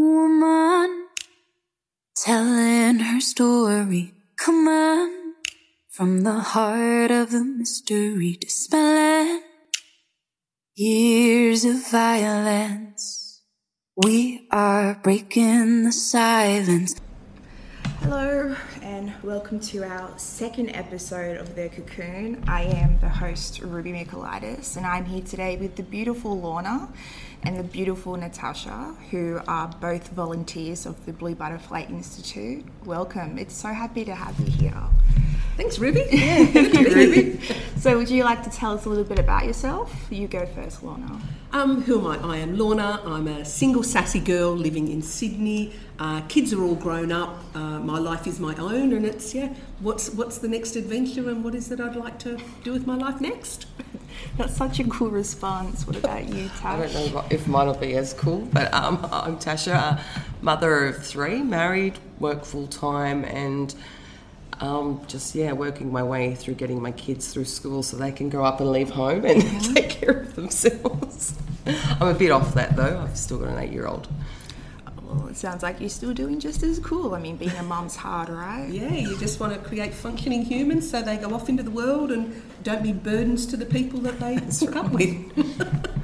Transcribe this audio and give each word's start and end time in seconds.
woman 0.00 1.08
telling 2.16 3.00
her 3.00 3.20
story. 3.20 4.14
Come 4.36 4.66
on, 4.66 5.34
from 5.90 6.22
the 6.22 6.40
heart 6.40 7.10
of 7.10 7.30
the 7.30 7.44
mystery, 7.44 8.38
dispelling 8.40 9.42
years 10.74 11.66
of 11.66 11.90
violence. 11.90 13.42
We 13.94 14.48
are 14.50 14.98
breaking 15.02 15.84
the 15.84 15.92
silence. 15.92 16.96
Hello, 18.00 18.56
and 18.80 19.12
welcome 19.22 19.60
to 19.60 19.84
our 19.84 20.18
second 20.18 20.70
episode 20.70 21.36
of 21.36 21.54
The 21.54 21.68
Cocoon. 21.68 22.42
I 22.48 22.62
am 22.62 22.98
the 23.00 23.10
host, 23.10 23.60
Ruby 23.60 23.92
Michaelitis, 23.92 24.78
and 24.78 24.86
I'm 24.86 25.04
here 25.04 25.22
today 25.22 25.58
with 25.58 25.76
the 25.76 25.82
beautiful 25.82 26.40
Lorna 26.40 26.88
and 27.42 27.58
the 27.58 27.62
beautiful 27.62 28.16
Natasha, 28.16 28.94
who 29.10 29.40
are 29.48 29.68
both 29.80 30.08
volunteers 30.08 30.86
of 30.86 31.04
the 31.06 31.12
Blue 31.12 31.34
Butterfly 31.34 31.86
Institute. 31.88 32.64
Welcome. 32.84 33.38
It's 33.38 33.54
so 33.54 33.68
happy 33.68 34.04
to 34.04 34.14
have 34.14 34.38
you 34.40 34.50
here. 34.50 34.82
Thanks, 35.56 35.78
Ruby. 35.78 36.06
Yeah, 36.10 36.44
thank 36.46 36.74
you, 36.74 36.94
Ruby. 36.94 37.40
So, 37.76 37.96
would 37.96 38.08
you 38.08 38.24
like 38.24 38.42
to 38.44 38.50
tell 38.50 38.72
us 38.72 38.86
a 38.86 38.88
little 38.88 39.04
bit 39.04 39.18
about 39.18 39.44
yourself? 39.44 39.94
You 40.10 40.26
go 40.28 40.46
first, 40.46 40.82
Lorna. 40.82 41.20
Um, 41.52 41.82
who 41.82 41.98
am 41.98 42.24
I? 42.24 42.34
I 42.34 42.36
am 42.38 42.56
Lorna. 42.56 43.02
I'm 43.04 43.26
a 43.26 43.44
single 43.44 43.82
sassy 43.82 44.20
girl 44.20 44.52
living 44.52 44.88
in 44.88 45.02
Sydney. 45.02 45.72
Uh, 45.98 46.20
kids 46.22 46.52
are 46.52 46.62
all 46.62 46.76
grown 46.76 47.10
up. 47.10 47.42
Uh, 47.54 47.80
my 47.80 47.98
life 47.98 48.26
is 48.26 48.38
my 48.38 48.54
own, 48.56 48.92
and 48.92 49.04
it's 49.04 49.34
yeah. 49.34 49.52
What's 49.80 50.10
what's 50.10 50.38
the 50.38 50.48
next 50.48 50.76
adventure, 50.76 51.28
and 51.28 51.42
what 51.42 51.54
is 51.54 51.70
it 51.72 51.80
I'd 51.80 51.96
like 51.96 52.18
to 52.20 52.38
do 52.62 52.72
with 52.72 52.86
my 52.86 52.94
life 52.96 53.20
next? 53.20 53.66
That's 54.36 54.56
such 54.56 54.78
a 54.78 54.84
cool 54.84 55.10
response. 55.10 55.86
What 55.86 55.96
about 55.96 56.28
you, 56.28 56.48
Tash? 56.48 56.64
I 56.64 56.86
don't 56.86 57.14
know 57.14 57.24
if 57.30 57.48
mine 57.48 57.66
will 57.66 57.74
be 57.74 57.96
as 57.96 58.14
cool, 58.14 58.48
but 58.52 58.72
um, 58.72 59.06
I'm 59.10 59.36
Tasha, 59.36 60.00
mother 60.40 60.86
of 60.86 61.04
three, 61.04 61.42
married, 61.42 61.98
work 62.20 62.44
full 62.44 62.68
time, 62.68 63.24
and 63.24 63.74
um, 64.60 65.00
just 65.06 65.34
yeah, 65.34 65.52
working 65.52 65.90
my 65.92 66.02
way 66.02 66.34
through 66.34 66.54
getting 66.54 66.80
my 66.82 66.92
kids 66.92 67.32
through 67.32 67.46
school 67.46 67.82
so 67.82 67.96
they 67.96 68.12
can 68.12 68.28
grow 68.28 68.44
up 68.44 68.60
and 68.60 68.70
leave 68.70 68.90
home 68.90 69.24
and 69.24 69.42
take 69.74 69.90
care 69.90 70.20
of 70.20 70.34
themselves. 70.34 71.38
I'm 71.66 72.08
a 72.08 72.14
bit 72.14 72.30
off 72.30 72.54
that 72.54 72.76
though. 72.76 73.00
I've 73.00 73.16
still 73.16 73.38
got 73.38 73.48
an 73.48 73.58
eight-year-old. 73.58 74.08
Well, 75.02 75.26
it 75.26 75.36
sounds 75.36 75.62
like 75.62 75.80
you're 75.80 75.88
still 75.88 76.14
doing 76.14 76.38
just 76.38 76.62
as 76.62 76.78
cool. 76.78 77.14
I 77.14 77.20
mean, 77.20 77.36
being 77.36 77.56
a 77.56 77.64
mum's 77.64 77.96
hard, 77.96 78.28
right? 78.28 78.68
Yeah, 78.68 78.92
you 78.92 79.18
just 79.18 79.40
want 79.40 79.52
to 79.52 79.58
create 79.58 79.92
functioning 79.92 80.42
humans 80.42 80.88
so 80.88 81.02
they 81.02 81.16
go 81.16 81.34
off 81.34 81.48
into 81.48 81.64
the 81.64 81.70
world 81.70 82.12
and 82.12 82.40
don't 82.62 82.82
be 82.82 82.92
burdens 82.92 83.44
to 83.46 83.56
the 83.56 83.66
people 83.66 83.98
that 84.00 84.20
they 84.20 84.36
hook 84.36 84.76
up 84.76 84.92
with. 84.92 85.90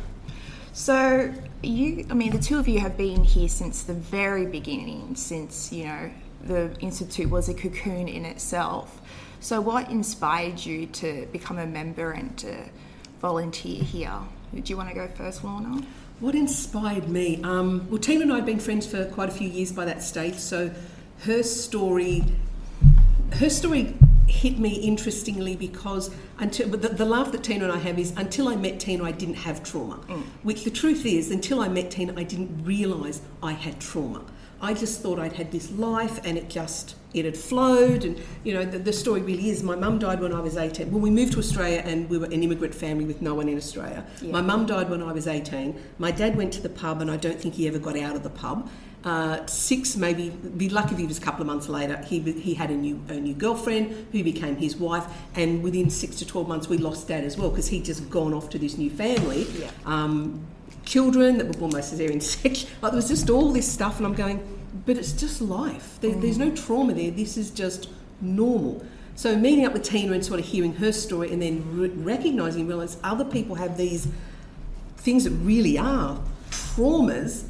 So, 0.77 1.33
you, 1.63 2.07
I 2.11 2.13
mean, 2.15 2.33
the 2.33 2.39
two 2.39 2.59
of 2.59 2.69
you 2.69 2.81
have 2.81 2.99
been 2.99 3.25
here 3.25 3.49
since 3.49 3.83
the 3.83 3.95
very 3.95 4.45
beginning, 4.45 5.17
since, 5.17 5.73
you 5.73 5.85
know, 5.85 6.11
the 6.47 6.75
Institute 6.81 7.31
was 7.31 7.49
a 7.49 7.55
cocoon 7.55 8.09
in 8.09 8.25
itself. 8.25 9.01
So, 9.41 9.61
what 9.61 9.91
inspired 9.91 10.65
you 10.65 10.87
to 10.87 11.27
become 11.33 11.59
a 11.59 11.67
member 11.67 12.13
and 12.13 12.37
to 12.39 12.57
volunteer 13.21 13.83
here? 13.83 14.19
Do 14.55 14.63
you 14.65 14.77
want 14.77 14.89
to 14.89 14.95
go 14.95 15.09
first, 15.09 15.45
Lorna? 15.45 15.83
What 16.21 16.35
inspired 16.35 17.09
me? 17.09 17.41
Um, 17.43 17.87
well, 17.91 17.99
Tina 17.99 18.23
and 18.23 18.33
I 18.33 18.37
have 18.37 18.47
been 18.47 18.59
friends 18.59 18.87
for 18.87 19.05
quite 19.07 19.29
a 19.29 19.33
few 19.33 19.49
years 19.49 19.73
by 19.73 19.85
that 19.85 20.03
stage, 20.03 20.37
so 20.37 20.71
her 21.21 21.43
story, 21.43 22.25
her 23.35 23.51
story 23.51 23.95
hit 24.27 24.59
me 24.59 24.75
interestingly 24.75 25.55
because 25.57 26.11
until 26.39 26.69
but 26.69 26.83
the, 26.83 26.89
the 26.89 27.05
love 27.05 27.33
that 27.33 27.45
Tina 27.45 27.65
and 27.65 27.73
I 27.73 27.79
have 27.79 27.99
is 27.99 28.13
until 28.17 28.49
I 28.49 28.57
met 28.57 28.81
Tina, 28.81 29.05
I 29.05 29.13
didn't 29.13 29.37
have 29.37 29.63
trauma. 29.63 29.97
Which 30.43 30.65
the 30.65 30.71
truth 30.71 31.07
is, 31.07 31.31
until 31.31 31.61
I 31.61 31.69
met 31.69 31.91
Tina, 31.91 32.15
I 32.17 32.25
didn't 32.25 32.65
realise 32.65 33.21
I 33.43 33.53
had 33.53 33.81
trauma. 33.81 34.23
I 34.61 34.73
just 34.75 35.01
thought 35.03 35.19
I'd 35.19 35.35
had 35.35 35.53
this 35.53 35.71
life 35.73 36.21
and 36.25 36.39
it 36.39 36.49
just 36.49 36.97
it 37.13 37.25
had 37.25 37.37
flowed 37.37 38.05
and 38.05 38.21
you 38.45 38.53
know 38.55 38.65
the, 38.65 38.79
the 38.79 38.93
story 38.93 39.23
really 39.23 39.49
is 39.49 39.63
my 39.63 39.75
mum 39.75 39.99
died 39.99 40.21
when 40.21 40.33
I 40.33 40.41
was 40.41 40.57
18 40.57 40.91
when 40.91 41.03
we 41.03 41.11
moved 41.11 41.33
to 41.35 41.39
Australia 41.39 41.83
and 41.85 42.09
we 42.09 42.19
were 42.19 42.27
an 42.27 42.43
immigrant 42.43 42.75
family 42.75 43.05
with 43.05 43.23
no 43.23 43.35
one 43.35 43.49
in 43.49 43.57
Australia. 43.57 44.05
My 44.23 44.41
mum 44.41 44.67
died 44.67 44.89
when 44.91 45.03
I 45.03 45.13
was 45.13 45.27
18 45.27 45.81
my 45.99 46.11
dad 46.11 46.37
went 46.37 46.53
to 46.55 46.63
the 46.63 46.69
pub 46.69 47.01
and 47.01 47.11
I 47.11 47.17
don't 47.17 47.41
think 47.41 47.55
he 47.55 47.69
ever 47.69 47.79
got 47.79 47.99
out 47.99 48.17
of 48.17 48.23
the 48.23 48.31
pub. 48.31 48.69
Uh, 49.05 49.45
six 49.47 49.97
maybe 49.97 50.31
be 50.31 50.69
lucky 50.69 50.93
if 50.95 50.99
he 50.99 51.07
was 51.07 51.19
a 51.19 51.21
couple 51.21 51.41
of 51.41 51.47
months 51.47 51.69
later 51.69 51.97
he, 51.99 52.19
he 52.33 52.55
had 52.55 52.71
a 52.71 52.77
new 52.77 53.01
a 53.09 53.15
new 53.15 53.35
girlfriend 53.35 54.07
who 54.11 54.25
became 54.25 54.57
his 54.57 54.77
wife 54.77 55.07
and 55.35 55.63
within 55.63 55.89
six 55.91 56.17
to 56.17 56.27
12 56.27 56.49
months 56.49 56.69
we 56.69 56.77
lost 56.77 57.07
dad 57.07 57.23
as 57.25 57.37
well 57.37 57.51
because 57.51 57.69
he'd 57.69 57.85
just 57.85 58.09
gone 58.11 58.35
off 58.35 58.51
to 58.51 58.59
this 58.59 58.77
new 58.79 58.91
family. 58.91 59.47
Yeah. 59.59 59.71
um, 59.85 60.45
children 60.87 61.37
that 61.37 61.47
were 61.47 61.53
born 61.53 61.73
by 61.73 61.81
cesarean 61.81 62.23
section. 62.23 62.71
Like 62.81 62.93
there 62.93 62.97
was 62.97 63.09
just 63.09 63.29
all 63.29 63.53
this 63.53 63.71
stuff, 63.71 63.99
and 63.99 64.07
I'm 64.07 64.15
going, 64.15 64.41
but 64.87 64.97
it's 64.97 65.13
just 65.13 65.43
life. 65.43 65.99
There, 66.01 66.15
There's 66.15 66.39
no 66.39 66.51
mm. 66.51 66.67
trauma 66.67 66.95
there. 66.95 67.11
This 67.11 67.37
is 67.37 67.51
just 67.51 67.91
normal. 68.23 68.85
So 69.17 69.37
meeting 69.37 69.65
up 69.65 69.73
with 69.73 69.83
Tina 69.83 70.13
and 70.13 70.25
sort 70.25 70.41
of 70.41 70.47
hearing 70.47 70.75
her 70.77 70.93
story, 70.93 71.33
and 71.33 71.43
then 71.43 71.79
re- 71.79 71.89
recognizing, 71.89 72.67
realize 72.67 72.97
other 73.03 73.25
people 73.25 73.57
have 73.57 73.77
these 73.77 74.09
things 74.97 75.25
that 75.25 75.31
really 75.31 75.77
are 75.77 76.21
traumas. 76.51 77.45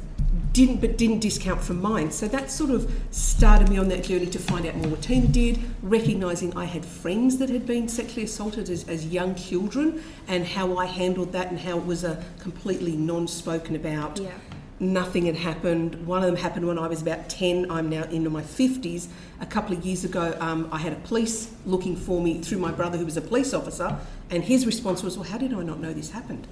Didn't 0.57 0.81
but 0.81 0.97
didn't 0.97 1.19
discount 1.19 1.61
from 1.61 1.79
mine. 1.79 2.09
So 2.09 2.27
that 2.29 2.49
sort 2.49 2.71
of 2.71 2.91
started 3.11 3.69
me 3.69 3.77
on 3.77 3.89
that 3.89 4.03
journey 4.03 4.25
to 4.25 4.39
find 4.39 4.65
out 4.65 4.75
more 4.75 4.87
what 4.87 5.03
Tina 5.03 5.27
did, 5.27 5.59
recognizing 5.83 6.57
I 6.57 6.65
had 6.65 6.83
friends 6.83 7.37
that 7.37 7.49
had 7.49 7.67
been 7.67 7.87
sexually 7.87 8.23
assaulted 8.23 8.67
as, 8.71 8.89
as 8.89 9.05
young 9.05 9.35
children 9.35 10.01
and 10.27 10.47
how 10.47 10.77
I 10.77 10.87
handled 10.87 11.31
that 11.33 11.51
and 11.51 11.59
how 11.59 11.77
it 11.77 11.85
was 11.85 12.03
a 12.03 12.23
completely 12.39 12.97
non-spoken 12.97 13.75
about. 13.75 14.17
Yeah. 14.17 14.31
Nothing 14.79 15.27
had 15.27 15.35
happened. 15.35 16.07
One 16.07 16.23
of 16.23 16.25
them 16.25 16.35
happened 16.35 16.65
when 16.65 16.79
I 16.79 16.87
was 16.87 17.03
about 17.03 17.29
10. 17.29 17.69
I'm 17.69 17.87
now 17.87 18.05
into 18.05 18.31
my 18.31 18.41
50s. 18.41 19.09
A 19.39 19.45
couple 19.45 19.77
of 19.77 19.85
years 19.85 20.05
ago, 20.05 20.35
um, 20.39 20.69
I 20.71 20.79
had 20.79 20.91
a 20.91 21.01
police 21.01 21.51
looking 21.67 21.95
for 21.95 22.19
me 22.19 22.41
through 22.41 22.57
my 22.57 22.71
brother, 22.71 22.97
who 22.97 23.05
was 23.05 23.15
a 23.15 23.21
police 23.21 23.53
officer, 23.53 23.95
and 24.31 24.43
his 24.43 24.65
response 24.65 25.03
was, 25.03 25.19
Well, 25.19 25.29
how 25.29 25.37
did 25.37 25.53
I 25.53 25.61
not 25.61 25.79
know 25.79 25.93
this 25.93 26.09
happened? 26.09 26.47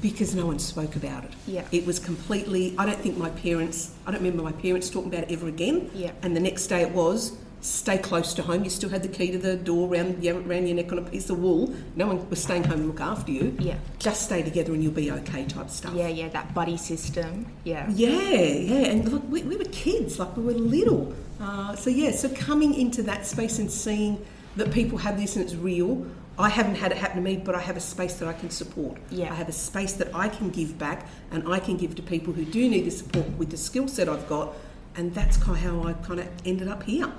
Because 0.00 0.34
no 0.34 0.46
one 0.46 0.58
spoke 0.58 0.96
about 0.96 1.24
it. 1.24 1.30
Yeah. 1.46 1.64
It 1.70 1.86
was 1.86 1.98
completely, 1.98 2.74
I 2.76 2.86
don't 2.86 2.98
think 2.98 3.16
my 3.16 3.30
parents, 3.30 3.94
I 4.06 4.10
don't 4.10 4.22
remember 4.22 4.42
my 4.42 4.52
parents 4.52 4.90
talking 4.90 5.12
about 5.12 5.30
it 5.30 5.32
ever 5.32 5.48
again. 5.48 5.90
Yeah. 5.94 6.12
And 6.22 6.34
the 6.34 6.40
next 6.40 6.66
day 6.66 6.82
it 6.82 6.90
was, 6.90 7.36
stay 7.60 7.96
close 7.96 8.34
to 8.34 8.42
home. 8.42 8.64
You 8.64 8.70
still 8.70 8.90
had 8.90 9.04
the 9.04 9.08
key 9.08 9.30
to 9.30 9.38
the 9.38 9.56
door 9.56 9.88
around, 9.88 10.26
around 10.26 10.66
your 10.66 10.74
neck 10.74 10.90
on 10.90 10.98
a 10.98 11.02
piece 11.02 11.30
of 11.30 11.38
wool. 11.38 11.72
No 11.94 12.08
one 12.08 12.28
was 12.28 12.42
staying 12.42 12.64
home 12.64 12.80
to 12.80 12.86
look 12.86 13.00
after 13.00 13.30
you. 13.30 13.56
Yeah. 13.60 13.76
Just 14.00 14.22
stay 14.22 14.42
together 14.42 14.72
and 14.72 14.82
you'll 14.82 14.92
be 14.92 15.12
okay 15.12 15.44
type 15.44 15.70
stuff. 15.70 15.94
Yeah, 15.94 16.08
yeah, 16.08 16.28
that 16.30 16.52
buddy 16.52 16.76
system. 16.76 17.46
Yeah. 17.62 17.88
Yeah, 17.88 18.10
yeah, 18.10 18.90
and 18.90 19.08
look, 19.08 19.22
we, 19.28 19.42
we 19.44 19.56
were 19.56 19.64
kids, 19.66 20.18
like 20.18 20.36
we 20.36 20.42
were 20.42 20.54
little. 20.54 21.14
Uh, 21.40 21.76
so 21.76 21.90
yeah, 21.90 22.10
so 22.10 22.28
coming 22.30 22.74
into 22.74 23.02
that 23.04 23.26
space 23.26 23.60
and 23.60 23.70
seeing 23.70 24.24
that 24.56 24.72
people 24.72 24.98
have 24.98 25.16
this 25.16 25.36
and 25.36 25.44
it's 25.44 25.54
real. 25.54 26.06
I 26.38 26.48
haven't 26.48 26.76
had 26.76 26.92
it 26.92 26.98
happen 26.98 27.16
to 27.16 27.22
me, 27.22 27.36
but 27.36 27.54
I 27.54 27.60
have 27.60 27.76
a 27.76 27.80
space 27.80 28.14
that 28.14 28.28
I 28.28 28.32
can 28.32 28.50
support. 28.50 28.98
Yeah. 29.10 29.30
I 29.30 29.34
have 29.34 29.48
a 29.48 29.52
space 29.52 29.92
that 29.94 30.14
I 30.14 30.28
can 30.28 30.50
give 30.50 30.78
back, 30.78 31.06
and 31.30 31.46
I 31.52 31.58
can 31.58 31.76
give 31.76 31.94
to 31.96 32.02
people 32.02 32.32
who 32.32 32.44
do 32.44 32.68
need 32.68 32.86
the 32.86 32.90
support 32.90 33.28
with 33.38 33.50
the 33.50 33.56
skill 33.56 33.86
set 33.86 34.08
I've 34.08 34.28
got, 34.28 34.54
and 34.96 35.14
that's 35.14 35.36
kind 35.36 35.56
of 35.56 35.62
how 35.62 35.88
I 35.88 35.92
kind 35.94 36.20
of 36.20 36.28
ended 36.44 36.68
up 36.68 36.82
here. 36.82 37.12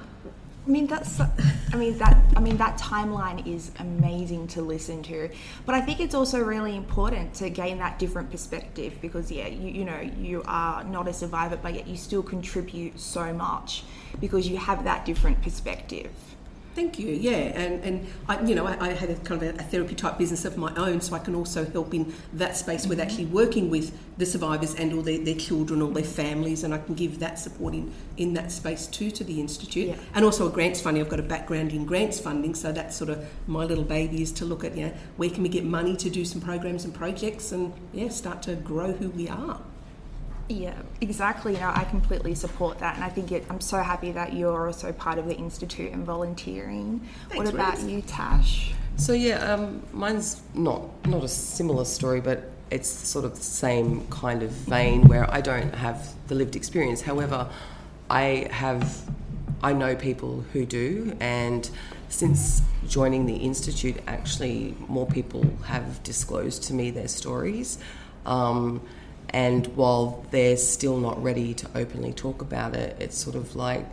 I 0.65 0.69
mean 0.69 0.87
that's 0.87 1.19
I 1.19 1.75
mean 1.75 1.97
that 1.97 2.17
I 2.37 2.39
mean 2.39 2.55
that 2.55 2.77
timeline 2.77 3.45
is 3.45 3.71
amazing 3.79 4.47
to 4.49 4.61
listen 4.61 5.03
to. 5.03 5.29
But 5.65 5.75
I 5.75 5.81
think 5.81 5.99
it's 5.99 6.15
also 6.15 6.39
really 6.39 6.77
important 6.77 7.33
to 7.35 7.49
gain 7.49 7.79
that 7.79 7.99
different 7.99 8.31
perspective 8.31 8.93
because 9.01 9.29
yeah, 9.29 9.47
you, 9.47 9.69
you 9.69 9.83
know, 9.83 9.99
you 9.99 10.41
are 10.45 10.83
not 10.85 11.09
a 11.09 11.13
survivor 11.13 11.57
but 11.57 11.73
yet 11.73 11.85
you 11.87 11.97
still 11.97 12.23
contribute 12.23 12.97
so 12.97 13.33
much 13.33 13.83
because 14.21 14.47
you 14.47 14.55
have 14.55 14.85
that 14.85 15.05
different 15.05 15.41
perspective. 15.41 16.11
Thank 16.75 16.97
you. 16.97 17.09
Yeah, 17.09 17.31
and 17.31 17.83
and 17.83 18.07
I, 18.27 18.41
you 18.41 18.55
know, 18.55 18.65
I, 18.65 18.89
I 18.89 18.93
had 18.93 19.11
a 19.11 19.15
kind 19.15 19.43
of 19.43 19.55
a, 19.55 19.59
a 19.59 19.63
therapy 19.63 19.93
type 19.93 20.17
business 20.17 20.43
of 20.43 20.57
my 20.57 20.73
own, 20.75 21.01
so 21.01 21.13
I 21.15 21.19
can 21.19 21.35
also 21.35 21.65
help 21.65 21.93
in 21.93 22.13
that 22.33 22.57
space 22.57 22.87
with 22.87 22.97
mm-hmm. 22.97 23.07
actually 23.07 23.25
working 23.25 23.69
with 23.69 23.95
the 24.17 24.25
survivors 24.25 24.73
and 24.75 24.91
all 24.93 25.03
their, 25.03 25.19
their 25.19 25.35
children, 25.35 25.83
all 25.83 25.89
their 25.89 26.03
families, 26.03 26.63
and 26.63 26.73
I 26.73 26.79
can 26.79 26.95
give 26.95 27.19
that 27.19 27.37
support 27.37 27.75
in, 27.75 27.93
in 28.17 28.33
that 28.33 28.51
space 28.51 28.87
too 28.87 29.11
to 29.11 29.23
the 29.23 29.39
institute. 29.39 29.89
Yeah. 29.89 29.95
And 30.15 30.25
also 30.25 30.47
a 30.47 30.51
grants 30.51 30.81
funding. 30.81 31.03
I've 31.03 31.09
got 31.09 31.19
a 31.19 31.23
background 31.23 31.73
in 31.73 31.85
grants 31.85 32.19
funding, 32.19 32.55
so 32.55 32.71
that's 32.71 32.95
sort 32.95 33.11
of 33.11 33.23
my 33.45 33.65
little 33.65 33.83
baby 33.83 34.23
is 34.23 34.31
to 34.33 34.45
look 34.45 34.63
at 34.63 34.75
you 34.75 34.87
know 34.87 34.93
where 35.17 35.29
can 35.29 35.43
we 35.43 35.49
get 35.49 35.63
money 35.63 35.95
to 35.97 36.09
do 36.09 36.25
some 36.25 36.41
programs 36.41 36.85
and 36.85 36.93
projects, 36.93 37.51
and 37.51 37.71
yeah, 37.91 38.09
start 38.09 38.41
to 38.43 38.55
grow 38.55 38.93
who 38.93 39.09
we 39.09 39.29
are. 39.29 39.61
Yeah, 40.49 40.75
exactly. 40.99 41.53
You 41.53 41.59
know, 41.59 41.71
I 41.73 41.85
completely 41.85 42.35
support 42.35 42.79
that, 42.79 42.95
and 42.95 43.03
I 43.03 43.09
think 43.09 43.31
it, 43.31 43.45
I'm 43.49 43.61
so 43.61 43.77
happy 43.81 44.11
that 44.11 44.33
you're 44.33 44.67
also 44.67 44.91
part 44.91 45.17
of 45.17 45.27
the 45.27 45.35
institute 45.35 45.91
and 45.91 46.05
volunteering. 46.05 47.07
what 47.33 47.47
about 47.47 47.75
Rose. 47.75 47.85
you, 47.85 48.01
Tash? 48.01 48.73
So 48.97 49.13
yeah, 49.13 49.53
um, 49.53 49.81
mine's 49.91 50.41
not 50.53 50.83
not 51.07 51.23
a 51.23 51.27
similar 51.27 51.85
story, 51.85 52.21
but 52.21 52.51
it's 52.69 52.89
sort 52.89 53.25
of 53.25 53.35
the 53.35 53.43
same 53.43 54.05
kind 54.07 54.43
of 54.43 54.49
vein 54.51 55.07
where 55.07 55.31
I 55.31 55.41
don't 55.41 55.73
have 55.73 56.13
the 56.27 56.35
lived 56.35 56.55
experience. 56.55 57.01
However, 57.01 57.49
I 58.09 58.47
have 58.51 59.09
I 59.63 59.71
know 59.73 59.95
people 59.95 60.43
who 60.51 60.65
do, 60.65 61.15
and 61.21 61.69
since 62.09 62.61
joining 62.87 63.25
the 63.25 63.37
institute, 63.37 63.97
actually 64.07 64.75
more 64.87 65.07
people 65.07 65.45
have 65.65 66.03
disclosed 66.03 66.63
to 66.63 66.73
me 66.73 66.91
their 66.91 67.07
stories. 67.07 67.79
Um, 68.25 68.81
And 69.33 69.67
while 69.75 70.25
they're 70.29 70.57
still 70.57 70.97
not 70.97 71.21
ready 71.21 71.53
to 71.55 71.69
openly 71.73 72.13
talk 72.13 72.41
about 72.41 72.75
it, 72.75 72.95
it's 72.99 73.17
sort 73.17 73.35
of 73.35 73.55
like 73.55 73.85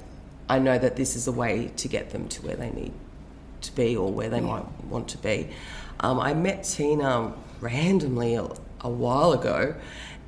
I 0.51 0.59
know 0.59 0.77
that 0.79 0.97
this 0.97 1.17
is 1.17 1.27
a 1.29 1.33
way 1.33 1.71
to 1.77 1.89
get 1.89 2.11
them 2.11 2.29
to 2.29 2.43
where 2.43 2.57
they 2.57 2.71
need 2.71 2.93
to 3.63 3.75
be 3.75 3.97
or 3.97 4.13
where 4.13 4.29
they 4.29 4.41
might 4.41 4.65
want 4.85 5.09
to 5.09 5.19
be. 5.19 5.49
Um, 6.01 6.19
I 6.19 6.35
met 6.35 6.65
Tina 6.65 7.33
randomly 7.61 8.35
a, 8.35 8.49
a 8.81 8.89
while 8.89 9.33
ago, 9.33 9.75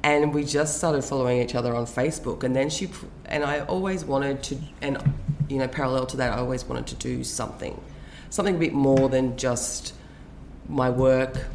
and 0.02 0.32
we 0.32 0.44
just 0.44 0.78
started 0.78 1.02
following 1.02 1.40
each 1.40 1.54
other 1.54 1.74
on 1.74 1.86
Facebook. 1.86 2.44
And 2.44 2.54
then 2.54 2.70
she 2.70 2.88
and 3.26 3.44
I 3.44 3.60
always 3.60 4.04
wanted 4.04 4.42
to, 4.44 4.58
and 4.80 4.98
you 5.48 5.58
know, 5.58 5.68
parallel 5.68 6.06
to 6.06 6.16
that, 6.18 6.32
I 6.32 6.38
always 6.38 6.64
wanted 6.64 6.86
to 6.88 6.94
do 6.94 7.24
something, 7.24 7.80
something 8.30 8.56
a 8.56 8.58
bit 8.58 8.72
more 8.72 9.08
than 9.08 9.36
just 9.36 9.94
my 10.68 10.88
work, 10.88 11.46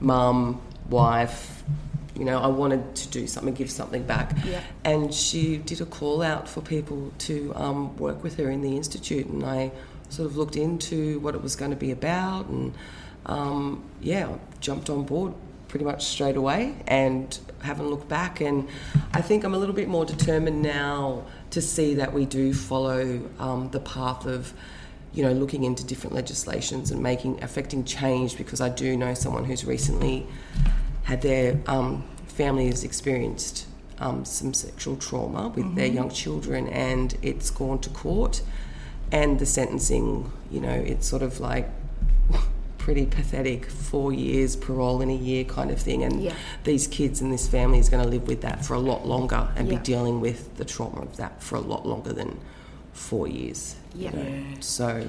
mum, 0.00 0.60
wife. 0.88 1.51
You 2.22 2.26
know, 2.26 2.38
I 2.38 2.46
wanted 2.46 2.94
to 2.94 3.08
do 3.08 3.26
something, 3.26 3.52
give 3.52 3.68
something 3.68 4.04
back. 4.04 4.32
Yeah. 4.46 4.60
And 4.84 5.12
she 5.12 5.56
did 5.56 5.80
a 5.80 5.84
call 5.84 6.22
out 6.22 6.48
for 6.48 6.60
people 6.60 7.12
to 7.18 7.52
um, 7.56 7.96
work 7.96 8.22
with 8.22 8.36
her 8.36 8.48
in 8.48 8.62
the 8.62 8.76
institute, 8.76 9.26
and 9.26 9.44
I 9.44 9.72
sort 10.08 10.26
of 10.26 10.36
looked 10.36 10.54
into 10.54 11.18
what 11.18 11.34
it 11.34 11.42
was 11.42 11.56
going 11.56 11.72
to 11.72 11.76
be 11.76 11.90
about, 11.90 12.46
and 12.46 12.74
um, 13.26 13.82
yeah, 14.00 14.36
jumped 14.60 14.88
on 14.88 15.02
board 15.02 15.34
pretty 15.66 15.84
much 15.84 16.04
straight 16.04 16.36
away 16.36 16.76
and 16.86 17.40
haven't 17.60 17.90
looked 17.90 18.08
back. 18.08 18.40
And 18.40 18.68
I 19.12 19.20
think 19.20 19.42
I'm 19.42 19.54
a 19.54 19.58
little 19.58 19.74
bit 19.74 19.88
more 19.88 20.04
determined 20.04 20.62
now 20.62 21.24
to 21.50 21.60
see 21.60 21.94
that 21.94 22.12
we 22.12 22.24
do 22.24 22.54
follow 22.54 23.20
um, 23.40 23.68
the 23.72 23.80
path 23.80 24.26
of, 24.26 24.52
you 25.12 25.24
know, 25.24 25.32
looking 25.32 25.64
into 25.64 25.84
different 25.84 26.14
legislations 26.14 26.92
and 26.92 27.02
making 27.02 27.42
affecting 27.42 27.82
change 27.82 28.38
because 28.38 28.60
I 28.60 28.68
do 28.68 28.96
know 28.96 29.12
someone 29.14 29.44
who's 29.44 29.64
recently 29.64 30.24
had 31.02 31.20
their 31.22 31.60
um, 31.66 32.04
family 32.32 32.66
has 32.66 32.82
experienced 32.84 33.66
um, 33.98 34.24
some 34.24 34.52
sexual 34.54 34.96
trauma 34.96 35.48
with 35.48 35.74
their 35.76 35.86
young 35.86 36.10
children 36.10 36.66
and 36.68 37.16
it's 37.22 37.50
gone 37.50 37.78
to 37.80 37.90
court 37.90 38.42
and 39.12 39.38
the 39.38 39.46
sentencing, 39.46 40.32
you 40.50 40.60
know, 40.60 40.72
it's 40.72 41.06
sort 41.06 41.22
of 41.22 41.38
like 41.38 41.68
pretty 42.78 43.06
pathetic 43.06 43.66
four 43.66 44.12
years 44.12 44.56
parole 44.56 45.00
in 45.02 45.10
a 45.10 45.14
year 45.14 45.44
kind 45.44 45.70
of 45.70 45.78
thing 45.80 46.02
and 46.02 46.22
Yeah. 46.22 46.32
these 46.64 46.86
kids 46.88 47.20
and 47.20 47.32
this 47.32 47.46
family 47.46 47.78
is 47.78 47.88
going 47.88 48.02
to 48.02 48.08
live 48.08 48.26
with 48.26 48.40
that 48.40 48.64
for 48.64 48.74
a 48.74 48.78
lot 48.80 49.06
longer 49.06 49.48
and 49.54 49.68
Yeah. 49.68 49.78
be 49.78 49.84
dealing 49.84 50.20
with 50.20 50.56
the 50.56 50.64
trauma 50.64 51.02
of 51.02 51.16
that 51.18 51.42
for 51.42 51.56
a 51.56 51.60
lot 51.60 51.86
longer 51.86 52.12
than 52.12 52.38
four 52.92 53.28
years 53.28 53.76
you 53.94 54.04
Yeah. 54.06 54.10
know. 54.10 54.42
so 54.60 55.06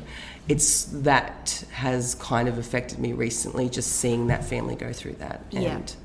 it's 0.47 0.83
that 0.91 1.63
has 1.71 2.15
kind 2.15 2.47
of 2.47 2.57
affected 2.57 2.99
me 2.99 3.11
recently 3.13 3.69
just 3.69 3.91
seeing 3.93 4.27
that 4.27 4.43
family 4.45 4.75
go 4.75 4.93
through 4.93 5.13
that 5.13 5.41
Yeah. 5.49 5.61
and 5.77 5.95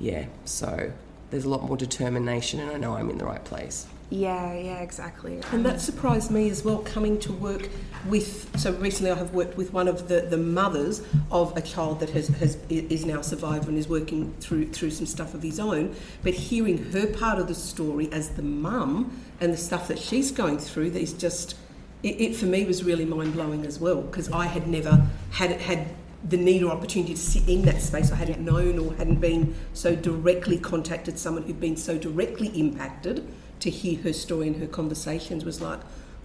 yeah 0.00 0.24
so 0.44 0.90
there's 1.30 1.44
a 1.44 1.48
lot 1.48 1.62
more 1.62 1.76
determination 1.76 2.58
and 2.58 2.70
i 2.70 2.76
know 2.76 2.96
i'm 2.96 3.08
in 3.10 3.18
the 3.18 3.24
right 3.24 3.44
place 3.44 3.86
Yeah, 4.10 4.54
yeah, 4.54 4.80
exactly. 4.80 5.40
And 5.52 5.64
that 5.64 5.80
surprised 5.80 6.32
me 6.32 6.50
as 6.50 6.64
well, 6.64 6.78
coming 6.78 7.16
to 7.20 7.32
work 7.32 7.68
with. 8.06 8.50
So 8.58 8.72
recently, 8.72 9.12
I 9.12 9.14
have 9.14 9.32
worked 9.32 9.56
with 9.56 9.72
one 9.72 9.86
of 9.86 10.08
the, 10.08 10.22
the 10.22 10.36
mothers 10.36 11.00
of 11.30 11.56
a 11.56 11.60
child 11.60 12.00
that 12.00 12.10
has, 12.10 12.26
has 12.26 12.58
is 12.68 13.06
now 13.06 13.20
a 13.20 13.22
survivor 13.22 13.68
and 13.68 13.78
is 13.78 13.88
working 13.88 14.34
through 14.40 14.70
through 14.70 14.90
some 14.90 15.06
stuff 15.06 15.32
of 15.32 15.44
his 15.44 15.60
own. 15.60 15.94
But 16.24 16.34
hearing 16.34 16.90
her 16.90 17.06
part 17.06 17.38
of 17.38 17.46
the 17.46 17.54
story 17.54 18.10
as 18.12 18.30
the 18.30 18.42
mum 18.42 19.16
and 19.40 19.52
the 19.52 19.56
stuff 19.56 19.86
that 19.86 19.98
she's 20.00 20.32
going 20.32 20.58
through, 20.58 20.90
that 20.90 21.00
is 21.00 21.12
just 21.12 21.54
it, 22.02 22.20
it 22.20 22.34
for 22.34 22.46
me 22.46 22.64
was 22.64 22.82
really 22.82 23.04
mind 23.04 23.34
blowing 23.34 23.64
as 23.64 23.78
well 23.78 24.02
because 24.02 24.28
I 24.32 24.46
had 24.46 24.66
never 24.66 25.06
had 25.30 25.52
had 25.60 25.86
the 26.24 26.36
need 26.36 26.62
or 26.62 26.70
opportunity 26.70 27.14
to 27.14 27.20
sit 27.20 27.48
in 27.48 27.62
that 27.62 27.80
space. 27.80 28.12
I 28.12 28.16
hadn't 28.16 28.40
known 28.40 28.78
or 28.78 28.94
hadn't 28.94 29.20
been 29.20 29.54
so 29.72 29.96
directly 29.96 30.58
contacted 30.58 31.18
someone 31.18 31.44
who'd 31.44 31.60
been 31.60 31.76
so 31.76 31.98
directly 31.98 32.48
impacted. 32.48 33.26
To 33.60 33.68
hear 33.68 34.00
her 34.02 34.14
story 34.14 34.46
and 34.46 34.56
her 34.56 34.66
conversations 34.66 35.44
was 35.44 35.60
like, 35.60 35.80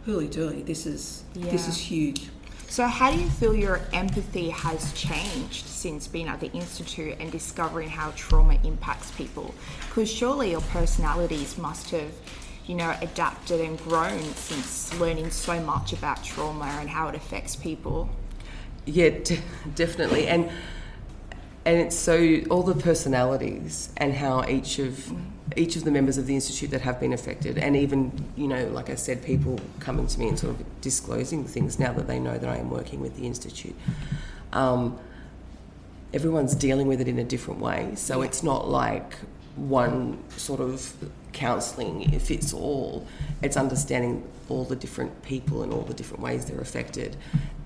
holy 0.05 0.29
dooly, 0.29 0.65
this 0.65 0.85
is 0.85 1.23
this 1.33 1.67
is 1.67 1.77
huge. 1.77 2.29
So, 2.67 2.87
how 2.87 3.11
do 3.11 3.19
you 3.19 3.29
feel 3.29 3.55
your 3.55 3.81
empathy 3.93 4.49
has 4.49 4.91
changed 4.93 5.65
since 5.65 6.07
being 6.07 6.27
at 6.27 6.39
the 6.39 6.51
Institute 6.51 7.15
and 7.19 7.31
discovering 7.31 7.89
how 7.89 8.11
trauma 8.15 8.59
impacts 8.63 9.11
people? 9.11 9.53
Because 9.87 10.11
surely 10.11 10.51
your 10.51 10.61
personalities 10.61 11.57
must 11.57 11.91
have, 11.91 12.11
you 12.65 12.75
know, 12.75 12.95
adapted 13.01 13.61
and 13.61 13.77
grown 13.79 14.21
since 14.33 14.97
learning 14.99 15.29
so 15.31 15.59
much 15.61 15.93
about 15.93 16.23
trauma 16.23 16.65
and 16.79 16.89
how 16.89 17.07
it 17.07 17.15
affects 17.15 17.55
people. 17.55 18.09
Yeah, 18.85 19.09
d- 19.09 19.39
definitely, 19.73 20.27
and 20.27 20.49
and 21.65 21.79
it's 21.79 21.95
so 21.95 22.41
all 22.51 22.61
the 22.61 22.75
personalities 22.75 23.89
and 23.97 24.13
how 24.13 24.45
each 24.47 24.77
of 24.77 25.11
each 25.55 25.75
of 25.75 25.83
the 25.83 25.91
members 25.91 26.17
of 26.17 26.27
the 26.27 26.35
institute 26.35 26.69
that 26.71 26.81
have 26.81 26.99
been 26.99 27.13
affected, 27.13 27.57
and 27.57 27.75
even 27.75 28.25
you 28.35 28.47
know, 28.47 28.67
like 28.67 28.89
I 28.89 28.95
said, 28.95 29.23
people 29.23 29.59
coming 29.79 30.07
to 30.07 30.19
me 30.19 30.29
and 30.29 30.37
sort 30.37 30.59
of 30.59 30.81
disclosing 30.81 31.45
things 31.45 31.79
now 31.79 31.93
that 31.93 32.07
they 32.07 32.19
know 32.19 32.37
that 32.37 32.49
I 32.49 32.57
am 32.57 32.69
working 32.69 32.99
with 32.99 33.15
the 33.15 33.25
institute. 33.25 33.75
Um, 34.53 34.99
everyone's 36.13 36.55
dealing 36.55 36.87
with 36.87 37.01
it 37.01 37.07
in 37.07 37.17
a 37.19 37.23
different 37.23 37.59
way, 37.59 37.93
so 37.95 38.21
it's 38.21 38.43
not 38.43 38.69
like 38.69 39.15
one 39.55 40.19
sort 40.37 40.59
of 40.59 40.93
counselling 41.35 42.09
fits 42.19 42.53
all. 42.53 43.05
It's 43.43 43.57
understanding 43.57 44.23
all 44.49 44.63
the 44.63 44.75
different 44.75 45.23
people 45.23 45.61
and 45.61 45.71
all 45.71 45.81
the 45.81 45.93
different 45.93 46.23
ways 46.23 46.45
they're 46.45 46.61
affected, 46.61 47.15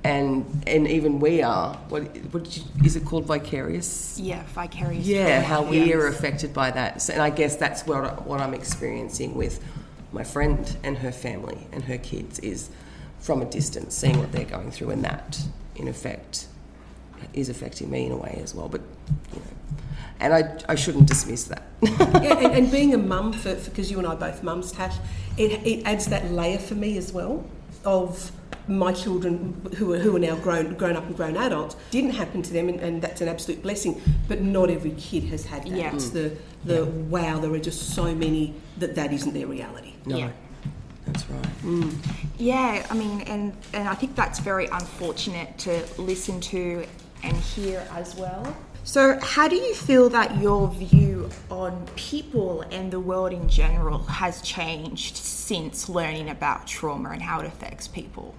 and 0.04 0.45
and 0.68 0.88
even 0.88 1.19
we 1.19 1.42
are. 1.42 1.75
What 1.89 2.04
what 2.31 2.44
did 2.44 2.57
you, 2.57 2.63
is 2.83 2.95
it 2.95 3.06
called? 3.06 3.25
Vicarious. 3.25 4.19
Yeah, 4.19 4.44
vicarious. 4.54 5.06
Yeah, 5.06 5.42
how 5.42 5.62
we 5.62 5.80
yes. 5.80 5.95
are 5.95 6.07
affected 6.07 6.54
by 6.54 6.71
that, 6.71 7.01
so, 7.01 7.13
and 7.13 7.21
I 7.21 7.30
guess 7.30 7.56
that's 7.56 7.86
what 7.86 8.25
what 8.25 8.42
I'm 8.42 8.54
experiencing 8.54 9.36
with 9.36 9.63
my 10.12 10.24
friend 10.24 10.75
and 10.83 10.98
her 10.98 11.12
family 11.12 11.68
and 11.71 11.83
her 11.83 11.98
kids 11.98 12.39
is 12.39 12.69
from 13.19 13.42
a 13.42 13.45
distance, 13.45 13.94
seeing 13.95 14.18
what 14.18 14.31
they're 14.31 14.45
going 14.45 14.71
through, 14.71 14.89
and 14.89 15.04
that 15.04 15.39
in 15.75 15.88
effect 15.88 16.48
is 17.33 17.50
affecting 17.50 17.89
me 17.89 18.06
in 18.06 18.12
a 18.12 18.18
way 18.18 18.39
as 18.44 18.54
well. 18.56 18.69
But 18.69 18.81
you 19.33 19.39
know, 19.39 19.77
and 20.19 20.33
I 20.33 20.60
I 20.68 20.75
shouldn't 20.75 21.07
dismiss 21.07 21.45
that. 21.45 21.63
yeah, 21.81 22.38
and, 22.38 22.54
and 22.54 22.71
being 22.77 22.94
a 22.94 22.98
mum, 22.98 23.33
for 23.33 23.56
because 23.56 23.89
you 23.92 23.98
and 23.98 24.07
I 24.07 24.12
are 24.12 24.18
both 24.18 24.44
mums, 24.44 24.71
Tash, 24.71 24.95
it, 25.38 25.66
it 25.66 25.86
adds 25.86 26.07
that 26.07 26.31
layer 26.31 26.60
for 26.60 26.75
me 26.75 26.98
as 26.98 27.13
well 27.13 27.45
of 27.86 28.31
my 28.68 28.92
children 28.92 29.60
who 29.77 29.94
are, 29.94 29.98
who 29.98 30.16
are 30.16 30.19
now 30.19 30.36
grown 30.36 30.74
grown 30.75 30.95
up 30.95 31.04
and 31.06 31.16
grown 31.16 31.36
adults 31.38 31.75
didn't 31.89 32.12
happen 32.12 32.42
to 32.42 32.54
them 32.54 32.69
and, 32.69 32.80
and 32.81 33.01
that's 33.01 33.19
an 33.21 33.27
absolute 33.27 33.62
blessing 33.63 34.00
but 34.27 34.42
not 34.42 34.69
every 34.69 34.92
kid 34.92 35.24
has 35.24 35.45
had 35.45 35.63
that 35.63 35.71
Yeah. 35.71 35.94
it's 35.94 36.10
the 36.10 36.30
mm. 36.30 36.38
the 36.66 36.86
wow 36.86 37.39
there 37.39 37.51
are 37.54 37.60
just 37.60 37.95
so 37.95 38.13
many 38.13 38.54
that 38.77 38.94
that 38.95 39.12
isn't 39.12 39.33
their 39.33 39.48
reality 39.48 39.94
No, 40.06 40.18
Yeah. 40.18 40.30
that's 41.06 41.27
right. 41.30 41.63
Mm. 41.63 41.94
Yeah, 42.38 42.85
I 42.90 42.94
mean, 42.94 43.21
and 43.21 43.54
and 43.73 43.90
I 43.90 43.95
think 43.95 44.16
that's 44.16 44.40
very 44.40 44.68
unfortunate 44.68 45.57
to 45.59 45.83
listen 45.97 46.40
to 46.42 46.85
and 47.23 47.35
here 47.35 47.85
as 47.92 48.16
well. 48.16 48.56
So, 48.83 49.19
how 49.21 49.47
do 49.47 49.56
you 49.56 49.76
feel 49.76 50.09
that 50.09 50.38
your 50.38 50.68
view 50.69 51.30
on 51.52 51.88
people 51.95 52.61
and 52.71 52.92
the 52.92 52.99
world 52.99 53.33
in 53.33 53.47
general 53.49 53.99
has 53.99 54.42
changed 54.42 55.18
since 55.18 55.90
learning 55.90 56.30
about 56.30 56.66
trauma 56.66 57.09
and 57.11 57.21
how 57.21 57.42
it 57.42 57.45
affects 57.45 57.88
people? 57.88 58.33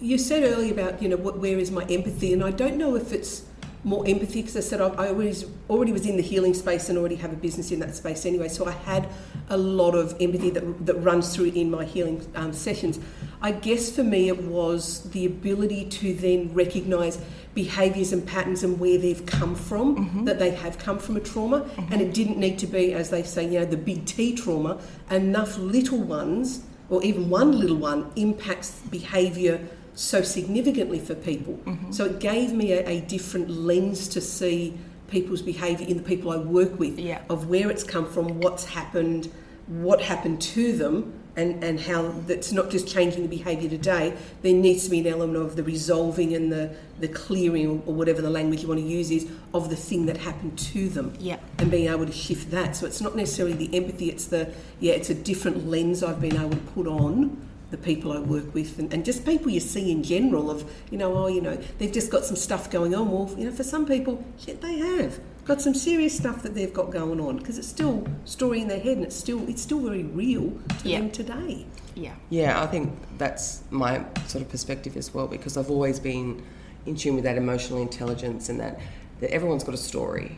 You 0.00 0.18
said 0.18 0.42
earlier 0.42 0.72
about 0.72 1.00
you 1.00 1.08
know 1.08 1.16
what, 1.16 1.38
where 1.38 1.58
is 1.58 1.70
my 1.70 1.84
empathy, 1.84 2.32
and 2.32 2.44
I 2.44 2.50
don't 2.50 2.76
know 2.76 2.96
if 2.96 3.12
it's 3.12 3.44
more 3.84 4.04
empathy 4.06 4.42
because 4.42 4.56
I 4.56 4.60
said 4.60 4.80
I, 4.80 4.88
I 4.88 5.08
always 5.08 5.46
already 5.70 5.92
was 5.92 6.06
in 6.06 6.16
the 6.16 6.22
healing 6.22 6.54
space 6.54 6.88
and 6.88 6.98
already 6.98 7.14
have 7.16 7.32
a 7.32 7.36
business 7.36 7.70
in 7.70 7.78
that 7.80 7.94
space 7.94 8.26
anyway. 8.26 8.48
So 8.48 8.66
I 8.66 8.72
had 8.72 9.08
a 9.48 9.56
lot 9.56 9.94
of 9.94 10.16
empathy 10.20 10.50
that 10.50 10.86
that 10.86 10.94
runs 10.94 11.34
through 11.34 11.52
in 11.54 11.70
my 11.70 11.84
healing 11.84 12.26
um, 12.34 12.52
sessions. 12.52 12.98
I 13.40 13.52
guess 13.52 13.90
for 13.90 14.02
me 14.02 14.28
it 14.28 14.42
was 14.42 15.02
the 15.10 15.26
ability 15.26 15.86
to 15.86 16.14
then 16.14 16.52
recognise 16.54 17.18
behaviours 17.54 18.12
and 18.12 18.26
patterns 18.26 18.62
and 18.62 18.78
where 18.78 18.98
they've 18.98 19.24
come 19.24 19.54
from, 19.54 19.96
mm-hmm. 19.96 20.24
that 20.24 20.38
they 20.38 20.50
have 20.50 20.78
come 20.78 20.98
from 20.98 21.16
a 21.16 21.20
trauma, 21.20 21.60
mm-hmm. 21.60 21.92
and 21.92 22.02
it 22.02 22.12
didn't 22.12 22.38
need 22.38 22.58
to 22.58 22.66
be, 22.66 22.92
as 22.92 23.10
they 23.10 23.22
say, 23.22 23.44
you 23.44 23.58
know, 23.60 23.64
the 23.64 23.76
big 23.76 24.04
T 24.04 24.34
trauma. 24.34 24.78
Enough 25.10 25.58
little 25.58 25.98
ones 26.00 26.62
or 26.90 27.02
even 27.02 27.28
one 27.30 27.58
little 27.58 27.76
one 27.76 28.10
impacts 28.16 28.80
behaviour 28.90 29.66
so 29.94 30.20
significantly 30.22 30.98
for 30.98 31.14
people. 31.14 31.54
Mm-hmm. 31.64 31.90
So 31.92 32.04
it 32.04 32.20
gave 32.20 32.52
me 32.52 32.72
a, 32.72 32.86
a 32.86 33.00
different 33.00 33.48
lens 33.48 34.08
to 34.08 34.20
see 34.20 34.74
people's 35.08 35.40
behaviour 35.42 35.86
in 35.86 35.96
the 35.96 36.02
people 36.02 36.30
I 36.30 36.36
work 36.36 36.78
with, 36.78 36.98
Yeah. 36.98 37.22
of 37.30 37.48
where 37.48 37.70
it's 37.70 37.84
come 37.84 38.06
from, 38.06 38.40
what's 38.40 38.66
happened, 38.66 39.32
what 39.66 40.02
happened 40.02 40.40
to 40.42 40.76
them, 40.76 41.14
and, 41.36 41.62
and 41.62 41.78
how 41.78 42.08
that's 42.26 42.50
not 42.50 42.70
just 42.70 42.88
changing 42.88 43.22
the 43.22 43.28
behaviour 43.28 43.68
today. 43.68 44.16
There 44.42 44.54
needs 44.54 44.84
to 44.84 44.90
be 44.90 45.00
an 45.00 45.06
element 45.06 45.36
of 45.36 45.54
the 45.54 45.62
resolving 45.62 46.34
and 46.34 46.50
the, 46.50 46.74
the 46.98 47.08
clearing, 47.08 47.82
or, 47.86 47.94
whatever 47.94 48.22
the 48.22 48.30
language 48.30 48.62
you 48.62 48.68
want 48.68 48.80
to 48.80 48.86
use 48.86 49.10
is, 49.10 49.28
of 49.52 49.68
the 49.68 49.76
thing 49.76 50.06
that 50.06 50.16
happened 50.16 50.58
to 50.58 50.88
them 50.88 51.14
Yeah. 51.20 51.38
and 51.58 51.70
being 51.70 51.88
able 51.88 52.06
to 52.06 52.12
shift 52.12 52.50
that. 52.50 52.74
So 52.74 52.86
it's 52.86 53.00
not 53.00 53.14
necessarily 53.14 53.54
the 53.54 53.76
empathy, 53.76 54.10
it's 54.10 54.26
the, 54.26 54.52
yeah, 54.80 54.94
it's 54.94 55.10
a 55.10 55.14
different 55.14 55.68
lens 55.68 56.02
I've 56.02 56.20
been 56.20 56.36
able 56.36 56.50
to 56.50 56.56
put 56.56 56.86
on 56.86 57.46
the 57.70 57.76
people 57.76 58.12
I 58.12 58.20
work 58.20 58.54
with 58.54 58.78
and, 58.78 58.92
and 58.92 59.04
just 59.04 59.26
people 59.26 59.50
you 59.50 59.60
see 59.60 59.90
in 59.90 60.02
general 60.02 60.50
of, 60.50 60.70
you 60.90 60.96
know, 60.96 61.16
oh, 61.16 61.26
you 61.26 61.40
know, 61.40 61.56
they've 61.78 61.92
just 61.92 62.10
got 62.10 62.24
some 62.24 62.36
stuff 62.36 62.70
going 62.70 62.94
on. 62.94 63.10
Well, 63.10 63.28
you 63.36 63.46
know, 63.46 63.52
for 63.52 63.64
some 63.64 63.84
people, 63.86 64.24
shit, 64.38 64.60
they 64.60 64.78
have. 64.78 65.18
Got 65.46 65.60
some 65.62 65.74
serious 65.74 66.16
stuff 66.16 66.42
that 66.42 66.54
they've 66.54 66.72
got 66.74 66.90
going 66.90 67.20
on 67.20 67.36
because 67.36 67.56
it's 67.58 67.68
still 67.68 68.06
story 68.24 68.60
in 68.60 68.68
their 68.68 68.80
head 68.80 68.96
and 68.96 69.04
it's 69.06 69.16
still 69.16 69.48
it's 69.48 69.62
still 69.62 69.80
very 69.80 70.02
real 70.02 70.50
to 70.80 70.88
Yeah. 70.88 71.00
them 71.00 71.10
today. 71.10 71.66
Yeah. 71.94 72.12
Yeah, 72.30 72.62
I 72.62 72.66
think 72.66 72.92
that's 73.16 73.62
my 73.70 74.04
sort 74.26 74.42
of 74.42 74.50
perspective 74.50 74.96
as 74.96 75.14
well 75.14 75.26
because 75.28 75.56
I've 75.56 75.70
always 75.70 75.98
been 75.98 76.42
in 76.84 76.94
tune 76.96 77.14
with 77.14 77.24
that 77.24 77.36
emotional 77.38 77.80
intelligence 77.80 78.48
and 78.48 78.60
that, 78.60 78.78
that 79.20 79.30
everyone's 79.32 79.64
got 79.64 79.74
a 79.74 79.78
story 79.78 80.36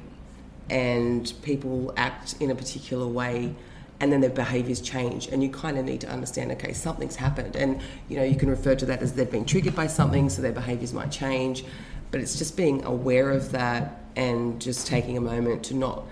and 0.71 1.33
people 1.43 1.93
act 1.97 2.35
in 2.41 2.51
a 2.51 2.55
particular 2.55 3.07
way 3.07 3.55
and 4.01 4.13
then 4.13 4.21
their 4.21 4.31
behaviours 4.31 4.81
change 4.81 5.27
and 5.29 5.43
you 5.43 5.49
kind 5.49 5.77
of 5.79 5.85
need 5.85 6.01
to 6.03 6.09
understand 6.09 6.53
okay 6.53 6.73
something's 6.73 7.17
happened 7.17 7.57
and 7.57 7.81
you 8.09 8.17
know 8.17 8.23
you 8.23 8.37
can 8.37 8.49
refer 8.49 8.75
to 8.75 8.87
that 8.87 9.03
as 9.03 9.15
they've 9.15 9.31
been 9.31 9.45
triggered 9.47 9.75
by 9.75 9.87
something 9.87 10.29
so 10.29 10.41
their 10.43 10.53
behaviours 10.53 10.93
might 10.93 11.11
change 11.11 11.65
but 12.11 12.21
it's 12.21 12.37
just 12.39 12.57
being 12.57 12.85
aware 12.85 13.31
of 13.31 13.51
that 13.51 14.08
and 14.19 14.61
just 14.61 14.87
taking 14.87 15.17
a 15.17 15.21
moment 15.21 15.63
to 15.65 15.75
not 15.75 16.03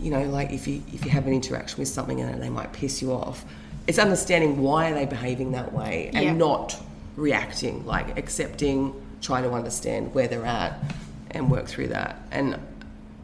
you 0.00 0.12
know, 0.12 0.22
like 0.24 0.52
if 0.52 0.68
you 0.68 0.80
if 0.92 1.04
you 1.04 1.10
have 1.10 1.26
an 1.26 1.32
interaction 1.32 1.78
with 1.80 1.88
something 1.88 2.20
and 2.20 2.40
they 2.40 2.48
might 2.50 2.72
piss 2.72 3.02
you 3.02 3.12
off, 3.12 3.44
it's 3.88 3.98
understanding 3.98 4.62
why 4.62 4.90
are 4.90 4.94
they 4.94 5.06
behaving 5.06 5.50
that 5.52 5.72
way 5.72 6.10
and 6.14 6.24
Yeah. 6.24 6.32
not 6.34 6.80
reacting, 7.16 7.84
like 7.84 8.16
accepting, 8.16 8.94
trying 9.20 9.42
to 9.42 9.50
understand 9.50 10.14
where 10.14 10.28
they're 10.28 10.46
at 10.46 10.78
and 11.32 11.50
work 11.50 11.66
through 11.66 11.88
that. 11.88 12.22
And 12.30 12.56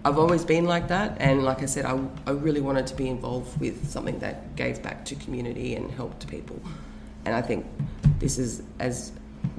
I've 0.05 0.19
always 0.19 0.45
been 0.45 0.65
like 0.65 0.89
that, 0.89 1.17
and 1.21 1.45
like 1.45 1.63
I 1.63 1.67
said, 1.67 1.85
I, 1.87 1.99
I 2.27 2.33
really 2.33 2.61
wanted 2.61 2.87
to 2.89 2.97
be 2.97 3.09
involved 3.09 3.59
with 3.61 3.89
something 3.89 4.19
that 4.19 4.55
gave 4.57 4.83
back 4.83 5.05
to 5.07 5.15
community 5.15 5.77
and 5.77 5.91
helped 5.93 6.27
people. 6.27 6.61
And 7.25 7.35
I 7.37 7.41
think 7.41 7.65
this 8.19 8.37
is 8.37 8.63
as 8.81 9.13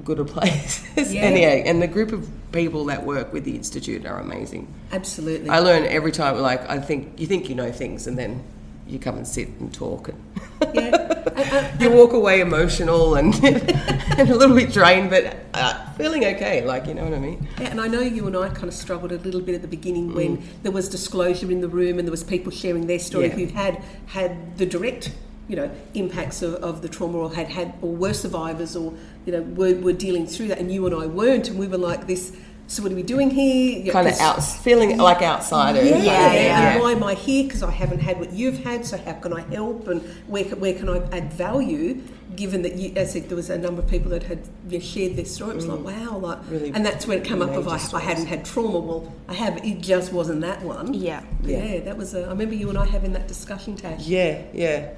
good 0.04 0.18
a 0.20 0.24
place 0.24 0.84
Yeah. 1.12 1.22
any. 1.22 1.44
And 1.44 1.80
the 1.82 1.86
group 1.86 2.12
of 2.12 2.28
people 2.52 2.84
that 2.86 3.04
work 3.04 3.32
with 3.32 3.44
the 3.44 3.54
institute 3.56 4.06
are 4.06 4.18
amazing. 4.18 4.72
Absolutely. 4.92 5.50
I 5.50 5.58
learn 5.60 5.84
every 5.84 6.12
time. 6.12 6.38
Like 6.38 6.68
I 6.70 6.78
think 6.78 7.18
you 7.20 7.26
think 7.26 7.48
you 7.48 7.54
know 7.54 7.72
things, 7.72 8.06
and 8.06 8.16
then 8.18 8.42
you 8.86 8.98
come 9.00 9.16
and 9.16 9.26
sit 9.26 9.48
and 9.60 9.72
talk, 9.74 10.08
and 10.08 10.22
yeah. 10.74 11.12
And- 11.36 11.52
and- 11.52 11.82
you 11.82 11.90
walk 11.90 12.12
away 12.14 12.40
emotional 12.40 13.16
and, 13.16 13.34
and 13.44 14.30
a 14.30 14.34
little 14.34 14.56
bit 14.56 14.72
drained, 14.72 15.10
but 15.10 15.36
uh, 15.52 15.92
feeling 15.92 16.24
okay. 16.24 16.64
Like 16.64 16.86
you 16.86 16.94
know 16.94 17.04
what 17.04 17.12
I 17.14 17.18
mean? 17.18 17.46
Yeah, 17.60 17.68
and 17.70 17.80
I 17.80 17.88
know 17.88 18.00
you 18.00 18.26
and 18.26 18.36
I 18.36 18.48
kind 18.48 18.68
of 18.68 18.74
struggled 18.74 19.12
a 19.12 19.18
little 19.18 19.40
bit 19.42 19.54
at 19.54 19.60
the 19.62 19.68
beginning 19.68 20.10
Mm. 20.10 20.14
when 20.14 20.48
there 20.62 20.72
was 20.72 20.88
disclosure 20.88 21.50
in 21.50 21.60
the 21.60 21.68
room 21.68 21.98
and 21.98 22.06
there 22.08 22.12
was 22.12 22.24
people 22.24 22.50
sharing 22.52 22.86
their 22.86 22.98
story 23.00 23.26
Yeah. 23.26 23.34
who 23.34 23.46
had 23.48 23.82
had 24.06 24.56
the 24.56 24.64
direct, 24.66 25.12
you 25.48 25.56
know, 25.56 25.70
impacts 25.94 26.42
of, 26.42 26.54
of 26.56 26.82
the 26.82 26.88
trauma 26.88 27.18
or 27.18 27.32
had 27.32 27.48
had 27.48 27.74
or 27.80 27.94
were 27.94 28.12
survivors 28.12 28.74
or 28.74 28.92
you 29.24 29.32
know 29.32 29.42
were, 29.42 29.74
were 29.76 29.92
dealing 29.92 30.26
through 30.26 30.48
that, 30.48 30.58
and 30.58 30.72
you 30.72 30.86
and 30.86 30.94
I 30.94 31.06
weren't, 31.06 31.48
and 31.48 31.58
we 31.58 31.68
were 31.68 31.78
like 31.78 32.06
this. 32.06 32.36
So 32.68 32.82
what 32.82 32.90
are 32.90 32.96
we 32.96 33.04
doing 33.04 33.30
here? 33.30 33.78
Yeah, 33.78 33.92
Kind 33.92 34.08
of 34.08 34.18
out, 34.18 34.42
feeling 34.42 34.98
like 34.98 35.22
outsiders. 35.22 35.88
Yeah, 35.88 35.94
Like, 35.94 36.04
Yeah, 36.04 36.32
yeah, 36.32 36.32
yeah. 36.32 36.72
And 36.72 36.82
why 36.82 36.92
am 36.92 37.04
I 37.04 37.14
here? 37.14 37.44
Because 37.44 37.62
I 37.62 37.70
haven't 37.70 38.00
had 38.00 38.18
what 38.18 38.32
you've 38.32 38.58
had. 38.64 38.84
So 38.84 38.96
how 38.96 39.12
can 39.12 39.32
I 39.32 39.42
help? 39.42 39.86
And 39.86 40.02
where 40.26 40.42
can, 40.42 40.58
where 40.58 40.74
can 40.74 40.88
I 40.88 40.98
add 41.16 41.32
value? 41.32 42.02
Given 42.34 42.62
that 42.62 42.74
you, 42.74 42.92
as 42.96 43.10
I 43.10 43.20
said, 43.20 43.28
there 43.28 43.36
was 43.36 43.50
a 43.50 43.56
number 43.56 43.82
of 43.82 43.88
people 43.88 44.10
that 44.10 44.24
had 44.24 44.40
you 44.68 44.78
know, 44.78 44.84
shared 44.84 45.14
their 45.14 45.26
story. 45.26 45.52
It 45.52 45.56
was 45.56 45.66
like 45.68 45.84
wow, 45.84 46.18
like, 46.18 46.38
Mm. 46.38 46.50
Really 46.50 46.72
and 46.74 46.84
that's 46.84 47.06
when 47.06 47.18
it 47.18 47.24
came 47.24 47.40
up 47.40 47.50
of 47.50 47.68
I, 47.68 47.78
I 47.96 48.00
hadn't 48.00 48.26
had 48.26 48.44
trauma. 48.44 48.80
Well, 48.80 49.14
I 49.28 49.34
have. 49.34 49.64
It 49.64 49.80
just 49.80 50.12
wasn't 50.12 50.40
that 50.40 50.60
one. 50.62 50.92
Yeah. 50.92 51.22
yeah. 51.44 51.78
that 51.84 51.96
was. 51.96 52.14
A, 52.14 52.24
I 52.24 52.30
remember 52.30 52.56
you 52.56 52.68
and 52.68 52.76
I 52.76 52.84
having 52.84 53.12
that 53.12 53.28
discussion, 53.28 53.76
Tash. 53.76 54.08
Yeah, 54.08 54.42
yeah. 54.52 54.90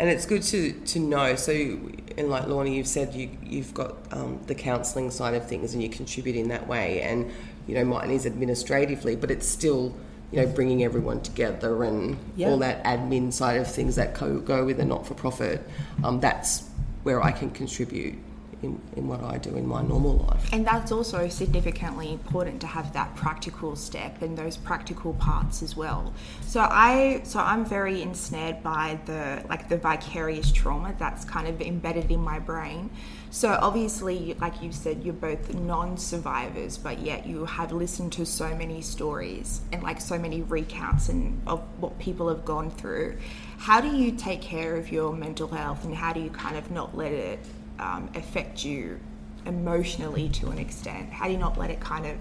And 0.00 0.08
it's 0.08 0.24
good 0.24 0.42
to, 0.44 0.72
to 0.72 0.98
know. 0.98 1.36
So, 1.36 1.52
and 1.52 2.30
like 2.30 2.46
Lorna, 2.46 2.70
you've 2.70 2.86
said 2.88 3.12
you, 3.14 3.28
you've 3.44 3.74
got 3.74 3.96
um, 4.12 4.40
the 4.46 4.54
counselling 4.54 5.10
side 5.10 5.34
of 5.34 5.46
things 5.46 5.74
and 5.74 5.82
you 5.82 5.90
contribute 5.90 6.36
in 6.36 6.48
that 6.48 6.66
way. 6.66 7.02
And, 7.02 7.30
you 7.66 7.74
know, 7.74 7.84
mine 7.84 8.10
is 8.10 8.24
administratively, 8.24 9.14
but 9.14 9.30
it's 9.30 9.46
still, 9.46 9.94
you 10.32 10.40
know, 10.40 10.46
bringing 10.46 10.82
everyone 10.84 11.20
together 11.20 11.84
and 11.84 12.16
Yeah. 12.34 12.48
all 12.48 12.56
that 12.60 12.82
admin 12.84 13.30
side 13.30 13.60
of 13.60 13.70
things 13.70 13.96
that 13.96 14.14
co- 14.14 14.40
go 14.40 14.64
with 14.64 14.80
a 14.80 14.86
not 14.86 15.06
for 15.06 15.12
profit. 15.12 15.68
Um, 16.02 16.18
that's 16.18 16.62
where 17.02 17.22
I 17.22 17.30
can 17.30 17.50
contribute 17.50 18.14
in, 18.62 18.80
in 18.96 19.08
what 19.08 19.22
I 19.22 19.38
do 19.38 19.56
in 19.56 19.66
my 19.66 19.82
normal 19.82 20.18
life. 20.18 20.52
And 20.52 20.66
that's 20.66 20.92
also 20.92 21.28
significantly 21.28 22.12
important 22.12 22.60
to 22.62 22.66
have 22.66 22.92
that 22.92 23.14
practical 23.16 23.76
step 23.76 24.22
and 24.22 24.36
those 24.36 24.56
practical 24.56 25.14
parts 25.14 25.62
as 25.62 25.76
well. 25.76 26.12
So 26.42 26.60
I 26.60 27.22
so 27.24 27.40
I'm 27.40 27.64
very 27.64 28.02
ensnared 28.02 28.62
by 28.62 28.98
the 29.06 29.44
like 29.48 29.68
the 29.68 29.78
vicarious 29.78 30.52
trauma 30.52 30.94
that's 30.98 31.24
kind 31.24 31.48
of 31.48 31.60
embedded 31.60 32.10
in 32.10 32.20
my 32.20 32.38
brain. 32.38 32.90
So 33.30 33.58
obviously 33.60 34.34
like 34.40 34.62
you 34.62 34.72
said 34.72 35.02
you're 35.04 35.14
both 35.14 35.54
non-survivors 35.54 36.76
but 36.76 36.98
yet 37.00 37.26
you 37.26 37.44
have 37.44 37.72
listened 37.72 38.12
to 38.14 38.26
so 38.26 38.54
many 38.56 38.82
stories 38.82 39.60
and 39.72 39.82
like 39.82 40.00
so 40.00 40.18
many 40.18 40.42
recounts 40.42 41.08
and 41.08 41.40
of 41.46 41.60
what 41.80 41.98
people 41.98 42.28
have 42.28 42.44
gone 42.44 42.70
through. 42.70 43.18
How 43.58 43.80
do 43.80 43.94
you 43.94 44.12
take 44.12 44.40
care 44.40 44.76
of 44.76 44.90
your 44.90 45.12
mental 45.12 45.48
health 45.48 45.84
and 45.84 45.94
how 45.94 46.12
do 46.12 46.20
you 46.20 46.30
kind 46.30 46.56
of 46.56 46.70
not 46.70 46.96
let 46.96 47.12
it 47.12 47.38
um, 47.80 48.10
affect 48.14 48.64
you 48.64 49.00
emotionally 49.46 50.28
to 50.28 50.50
an 50.50 50.58
extent? 50.58 51.10
How 51.10 51.26
do 51.26 51.32
you 51.32 51.38
not 51.38 51.58
let 51.58 51.70
it 51.70 51.80
kind 51.80 52.06
of 52.06 52.16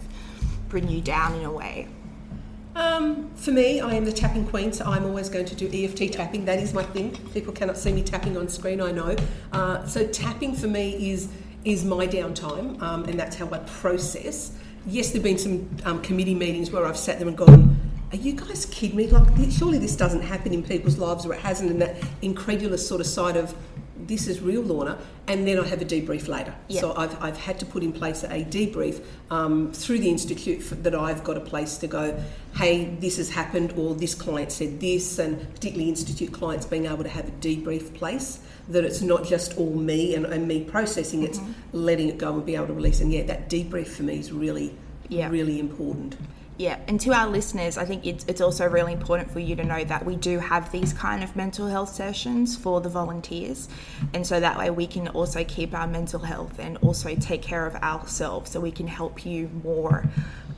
bring 0.69 0.87
you 0.87 1.01
down 1.01 1.35
in 1.35 1.45
a 1.45 1.51
way? 1.51 1.87
Um, 2.75 3.29
for 3.35 3.51
me, 3.51 3.81
I 3.81 3.95
am 3.95 4.05
the 4.05 4.11
tapping 4.13 4.45
queen, 4.45 4.71
so 4.71 4.85
I'm 4.85 5.03
always 5.03 5.27
going 5.27 5.45
to 5.45 5.55
do 5.55 5.69
EFT 5.71 6.13
tapping. 6.13 6.45
That 6.45 6.59
is 6.59 6.73
my 6.73 6.83
thing. 6.83 7.11
People 7.33 7.51
cannot 7.51 7.77
see 7.77 7.91
me 7.91 8.03
tapping 8.03 8.37
on 8.37 8.47
screen, 8.47 8.79
I 8.79 8.91
know. 8.91 9.15
Uh, 9.51 9.85
so 9.85 10.07
tapping 10.07 10.55
for 10.55 10.67
me 10.67 11.11
is 11.11 11.29
is 11.65 11.83
my 11.83 12.07
downtime, 12.07 12.81
um, 12.81 13.03
and 13.03 13.19
that's 13.19 13.35
how 13.35 13.49
I 13.51 13.57
process. 13.59 14.53
Yes, 14.87 15.11
there've 15.11 15.21
been 15.21 15.37
some 15.37 15.69
um, 15.83 16.01
committee 16.01 16.35
meetings 16.35 16.71
where 16.71 16.85
I've 16.85 16.97
sat 16.97 17.19
there 17.19 17.27
and 17.27 17.35
gone, 17.35 17.77
"Are 18.13 18.17
you 18.17 18.31
guys 18.31 18.65
kidding 18.67 18.95
me? 18.95 19.07
Like, 19.07 19.27
surely 19.51 19.77
this 19.77 19.97
doesn't 19.97 20.21
happen 20.21 20.53
in 20.53 20.63
people's 20.63 20.97
lives, 20.97 21.25
or 21.25 21.33
it 21.33 21.41
hasn't." 21.41 21.69
And 21.69 21.81
that 21.81 21.97
incredulous 22.21 22.87
sort 22.87 23.01
of 23.01 23.07
side 23.07 23.35
of 23.35 23.53
this 24.09 24.27
is 24.27 24.41
real, 24.41 24.61
Lorna, 24.61 24.97
and 25.27 25.47
then 25.47 25.59
I 25.59 25.65
have 25.67 25.81
a 25.81 25.85
debrief 25.85 26.27
later. 26.27 26.53
Yeah. 26.67 26.81
So 26.81 26.93
I've, 26.97 27.15
I've 27.23 27.37
had 27.37 27.59
to 27.59 27.65
put 27.65 27.83
in 27.83 27.93
place 27.93 28.23
a 28.23 28.43
debrief 28.43 29.01
um, 29.29 29.71
through 29.71 29.99
the 29.99 30.09
institute 30.09 30.59
f 30.59 30.69
that 30.83 30.95
I've 30.95 31.23
got 31.23 31.37
a 31.37 31.45
place 31.53 31.77
to 31.77 31.87
go. 31.87 32.21
Hey, 32.55 32.85
this 32.99 33.17
has 33.17 33.29
happened, 33.29 33.73
or 33.77 33.93
this 33.95 34.15
client 34.15 34.51
said 34.51 34.79
this, 34.81 35.19
and 35.19 35.39
particularly 35.53 35.89
institute 35.89 36.33
clients 36.33 36.65
being 36.65 36.85
able 36.87 37.03
to 37.03 37.09
have 37.09 37.27
a 37.27 37.31
debrief 37.47 37.93
place 37.93 38.39
that 38.67 38.83
it's 38.83 39.01
not 39.01 39.23
just 39.23 39.57
all 39.57 39.75
me 39.75 40.15
and, 40.15 40.25
and 40.25 40.47
me 40.47 40.63
processing; 40.63 41.23
it's 41.23 41.39
Mm-hmm. 41.39 41.51
letting 41.87 42.09
it 42.09 42.17
go 42.17 42.33
and 42.33 42.45
be 42.45 42.55
able 42.55 42.67
to 42.67 42.73
release. 42.73 42.99
And 42.99 43.13
yeah, 43.13 43.23
that 43.23 43.49
debrief 43.49 43.87
for 43.87 44.03
me 44.03 44.17
is 44.19 44.31
really, 44.31 44.75
Yeah. 45.07 45.29
really 45.29 45.59
important. 45.59 46.17
Yeah, 46.59 46.77
and 46.89 46.99
to 46.99 47.13
our 47.13 47.25
listeners, 47.25 47.77
I 47.77 47.85
think 47.85 48.05
it's, 48.05 48.25
it's 48.27 48.41
also 48.41 48.67
really 48.67 48.91
important 48.91 49.31
for 49.31 49.39
you 49.39 49.55
to 49.55 49.63
know 49.63 49.81
that 49.85 50.05
we 50.05 50.17
do 50.17 50.39
have 50.39 50.69
these 50.73 50.91
kind 50.91 51.23
of 51.23 51.33
mental 51.33 51.67
health 51.67 51.87
sessions 51.87 52.57
for 52.57 52.81
the 52.81 52.89
volunteers. 52.89 53.69
And 54.13 54.27
so 54.27 54.41
that 54.41 54.57
way 54.57 54.69
we 54.69 54.85
can 54.85 55.07
also 55.07 55.45
keep 55.45 55.73
our 55.73 55.87
mental 55.87 56.19
health 56.19 56.59
and 56.59 56.75
also 56.79 57.15
take 57.15 57.41
care 57.41 57.65
of 57.65 57.77
ourselves 57.77 58.51
so 58.51 58.59
we 58.59 58.71
can 58.71 58.87
help 58.87 59.25
you 59.25 59.49
more 59.63 60.03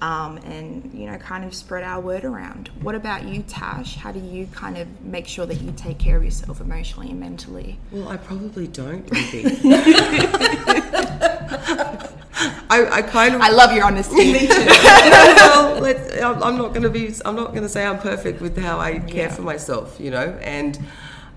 um, 0.02 0.38
and, 0.38 0.92
you 0.92 1.06
know, 1.06 1.20
kind 1.20 1.46
of 1.46 1.54
spread 1.54 1.84
our 1.84 2.02
word 2.02 2.26
around. 2.26 2.70
What 2.82 2.96
about 2.96 3.28
you, 3.28 3.44
Tash? 3.44 3.96
How 3.96 4.12
do 4.12 4.20
you 4.20 4.48
kind 4.48 4.80
of 4.80 5.04
make 5.04 5.28
sure 5.28 5.46
that 5.46 5.62
you 5.62 5.72
take 5.74 6.00
care 6.00 6.18
of 6.18 6.24
yourself 6.24 6.62
emotionally 6.62 7.12
and 7.12 7.20
mentally? 7.20 7.78
Well, 7.92 8.10
I 8.10 8.18
probably 8.18 8.66
don't. 8.66 9.08
I, 12.70 12.88
I 12.92 13.02
kind 13.02 13.36
of 13.36 13.42
I 13.42 13.50
love 13.50 13.74
your 13.74 13.86
honesty. 13.86 14.48
well, 14.50 15.80
let's, 15.80 16.22
I'm 16.22 16.42
I'm 16.42 16.58
not 16.58 16.70
going 16.70 16.84
to 16.84 16.90
be. 16.90 17.14
I'm 17.26 17.36
not 17.36 17.50
going 17.52 17.64
to 17.64 17.70
say 17.70 17.86
I'm 17.86 18.00
perfect 18.00 18.42
with 18.42 18.58
how 18.58 18.80
I 18.80 19.00
care 19.00 19.28
Yeah. 19.28 19.36
for 19.36 19.42
myself. 19.42 19.98
You 20.00 20.12
know, 20.12 20.38
and 20.42 20.80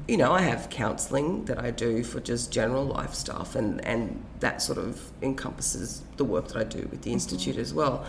you 0.09 0.17
know, 0.17 0.33
I 0.33 0.43
have 0.43 0.69
counselling 0.71 1.45
that 1.47 1.59
I 1.59 1.71
do 1.71 2.05
for 2.05 2.21
just 2.21 2.53
general 2.53 2.85
life 2.85 3.15
stuff, 3.15 3.55
and 3.57 3.85
and 3.85 4.23
that 4.41 4.63
sort 4.63 4.79
of 4.79 5.01
encompasses 5.23 6.03
the 6.17 6.25
work 6.25 6.49
that 6.49 6.57
I 6.57 6.65
do 6.65 6.87
with 6.91 7.03
the 7.03 7.13
institute 7.13 7.57
as 7.57 7.73
well. 7.75 8.07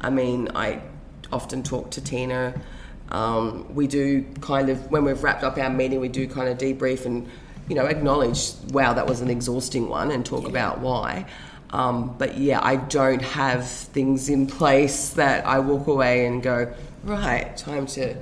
I 0.00 0.10
mean, 0.10 0.48
I 0.54 0.80
often 1.32 1.62
talk 1.62 1.90
to 1.92 2.00
Tina. 2.00 2.60
Um, 3.10 3.74
we 3.74 3.86
do 3.86 4.24
kind 4.40 4.68
of 4.70 4.90
when 4.90 5.04
we've 5.04 5.22
wrapped 5.22 5.44
up 5.44 5.58
our 5.58 5.70
meeting, 5.70 6.00
we 6.00 6.08
do 6.08 6.26
kind 6.26 6.48
of 6.48 6.58
debrief 6.58 7.04
and 7.06 7.28
you 7.68 7.74
know 7.74 7.86
acknowledge, 7.86 8.52
wow, 8.70 8.92
that 8.94 9.06
was 9.06 9.20
an 9.20 9.30
exhausting 9.30 9.88
one, 9.88 10.10
and 10.10 10.24
talk 10.26 10.46
about 10.46 10.80
why. 10.80 11.26
Um, 11.74 12.14
but 12.18 12.38
yeah, 12.38 12.60
I 12.62 12.76
don't 12.76 13.20
have 13.22 13.68
things 13.68 14.28
in 14.28 14.46
place 14.46 15.08
that 15.10 15.44
I 15.44 15.58
walk 15.58 15.88
away 15.88 16.24
and 16.26 16.40
go, 16.40 16.72
right, 17.02 17.56
time 17.56 17.86
to 17.88 18.14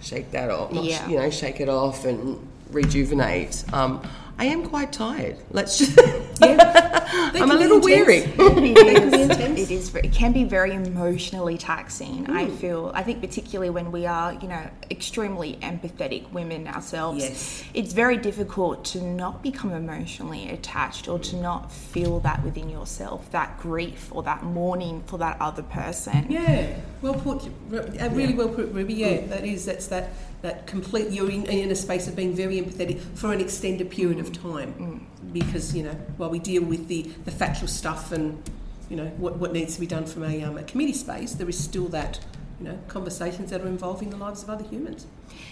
shake 0.00 0.32
that 0.32 0.50
off. 0.50 0.72
Not 0.72 0.84
sh- 0.84 0.88
Yeah. 0.88 1.08
You 1.08 1.16
know, 1.18 1.30
shake 1.30 1.60
it 1.60 1.68
off 1.68 2.04
and 2.04 2.36
rejuvenate. 2.70 3.62
Um, 3.72 4.02
I 4.38 4.46
am 4.46 4.66
quite 4.66 4.92
tired. 4.92 5.36
Let's 5.52 5.78
just. 5.78 5.96
Yeah. 6.40 7.05
They 7.32 7.40
I'm 7.40 7.50
a 7.50 7.54
little 7.54 7.76
intense. 7.78 7.84
weary. 7.84 8.16
it 8.38 8.76
is, 9.04 9.12
intense. 9.30 9.60
it 9.60 9.70
is 9.70 9.94
it 9.94 10.12
can 10.12 10.32
be 10.32 10.44
very 10.44 10.72
emotionally 10.72 11.56
taxing 11.58 12.28
i 12.30 12.44
Hmm. 12.46 12.56
feel 12.56 12.90
i 12.94 13.02
think 13.02 13.20
particularly 13.20 13.70
when 13.70 13.90
we 13.92 14.06
are 14.06 14.32
you 14.34 14.48
know 14.48 14.68
extremely 14.90 15.58
empathetic 15.62 16.30
women 16.32 16.66
ourselves 16.68 17.22
Yes. 17.24 17.64
it's 17.74 17.92
very 17.92 18.16
difficult 18.16 18.84
to 18.92 19.00
not 19.02 19.42
become 19.42 19.72
emotionally 19.72 20.48
attached 20.50 21.08
or 21.08 21.18
to 21.20 21.36
not 21.36 21.72
feel 21.72 22.20
that 22.20 22.42
within 22.44 22.68
yourself 22.70 23.30
that 23.30 23.58
grief 23.60 24.08
or 24.12 24.22
that 24.24 24.42
mourning 24.44 25.02
for 25.06 25.18
that 25.18 25.36
other 25.40 25.62
person 25.62 26.26
Yeah, 26.30 26.66
well 27.02 27.14
put. 27.14 27.48
Ru- 27.68 27.78
uh, 27.80 28.08
Really 28.12 28.34
well 28.34 28.48
put, 28.48 28.72
Ruby. 28.72 28.94
Yeah, 28.94 29.20
that 29.26 29.44
is. 29.44 29.64
That's 29.66 29.86
that. 29.88 30.10
That 30.42 30.66
complete. 30.66 31.10
You're 31.10 31.30
in, 31.30 31.44
in 31.46 31.70
a 31.70 31.74
space 31.74 32.06
of 32.08 32.14
being 32.14 32.34
very 32.34 32.56
empathetic 32.60 33.00
for 33.14 33.32
an 33.32 33.40
extended 33.40 33.90
period 33.90 34.18
of 34.20 34.32
time, 34.32 35.06
because 35.32 35.74
you 35.74 35.82
know 35.82 35.96
while 36.18 36.30
we 36.30 36.38
deal 36.38 36.62
with 36.62 36.88
the 36.88 36.95
the 37.02 37.30
factual 37.30 37.68
stuff 37.68 38.12
and 38.12 38.42
you 38.88 38.96
know 38.96 39.06
what 39.18 39.36
what 39.36 39.52
needs 39.52 39.74
to 39.74 39.80
be 39.80 39.86
done 39.86 40.06
from 40.06 40.24
a, 40.24 40.42
um, 40.42 40.58
a 40.58 40.62
committee 40.62 40.92
space, 40.92 41.32
there 41.32 41.48
is 41.48 41.58
still 41.58 41.88
that 41.88 42.20
you 42.60 42.66
know 42.66 42.78
conversations 42.88 43.50
that 43.50 43.60
are 43.60 43.66
involving 43.66 44.10
the 44.10 44.16
lives 44.16 44.42
of 44.42 44.50
other 44.50 44.64
humans. 44.64 45.06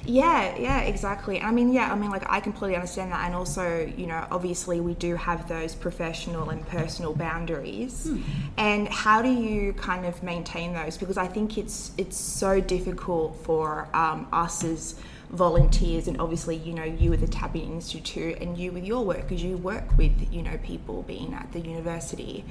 Yeah, 0.06 0.56
yeah, 0.58 0.80
exactly. 0.80 1.40
I 1.40 1.50
mean, 1.50 1.72
yeah, 1.72 1.90
I 1.90 1.94
mean, 1.94 2.10
like, 2.10 2.24
I 2.30 2.40
completely 2.40 2.76
understand 2.76 3.12
that. 3.12 3.24
And 3.24 3.34
also, 3.34 3.92
you 3.96 4.06
know, 4.06 4.26
obviously, 4.30 4.80
we 4.80 4.94
do 4.94 5.16
have 5.16 5.48
those 5.48 5.74
professional 5.74 6.50
and 6.50 6.66
personal 6.68 7.14
boundaries. 7.14 8.10
And 8.56 8.88
how 8.88 9.22
do 9.22 9.30
you 9.30 9.72
kind 9.74 10.06
of 10.06 10.22
maintain 10.22 10.74
those? 10.74 10.98
Because 10.98 11.16
I 11.16 11.26
think 11.26 11.58
it's 11.58 11.92
it's 11.96 12.16
so 12.16 12.60
difficult 12.60 13.36
for 13.44 13.88
um, 13.94 14.28
us 14.32 14.62
as 14.64 14.94
volunteers, 15.34 16.08
and 16.08 16.20
obviously, 16.20 16.56
you 16.56 16.72
know, 16.74 16.84
you 16.84 17.10
with 17.10 17.20
the 17.20 17.28
Tapping 17.28 17.72
Institute 17.72 18.38
and 18.40 18.56
you 18.56 18.72
with 18.72 18.84
your 18.84 19.04
work, 19.04 19.22
because 19.22 19.42
you 19.42 19.56
work 19.56 19.96
with, 19.96 20.32
you 20.32 20.42
know, 20.42 20.58
people 20.62 21.02
being 21.02 21.34
at 21.34 21.52
the 21.52 21.60
university. 21.60 22.44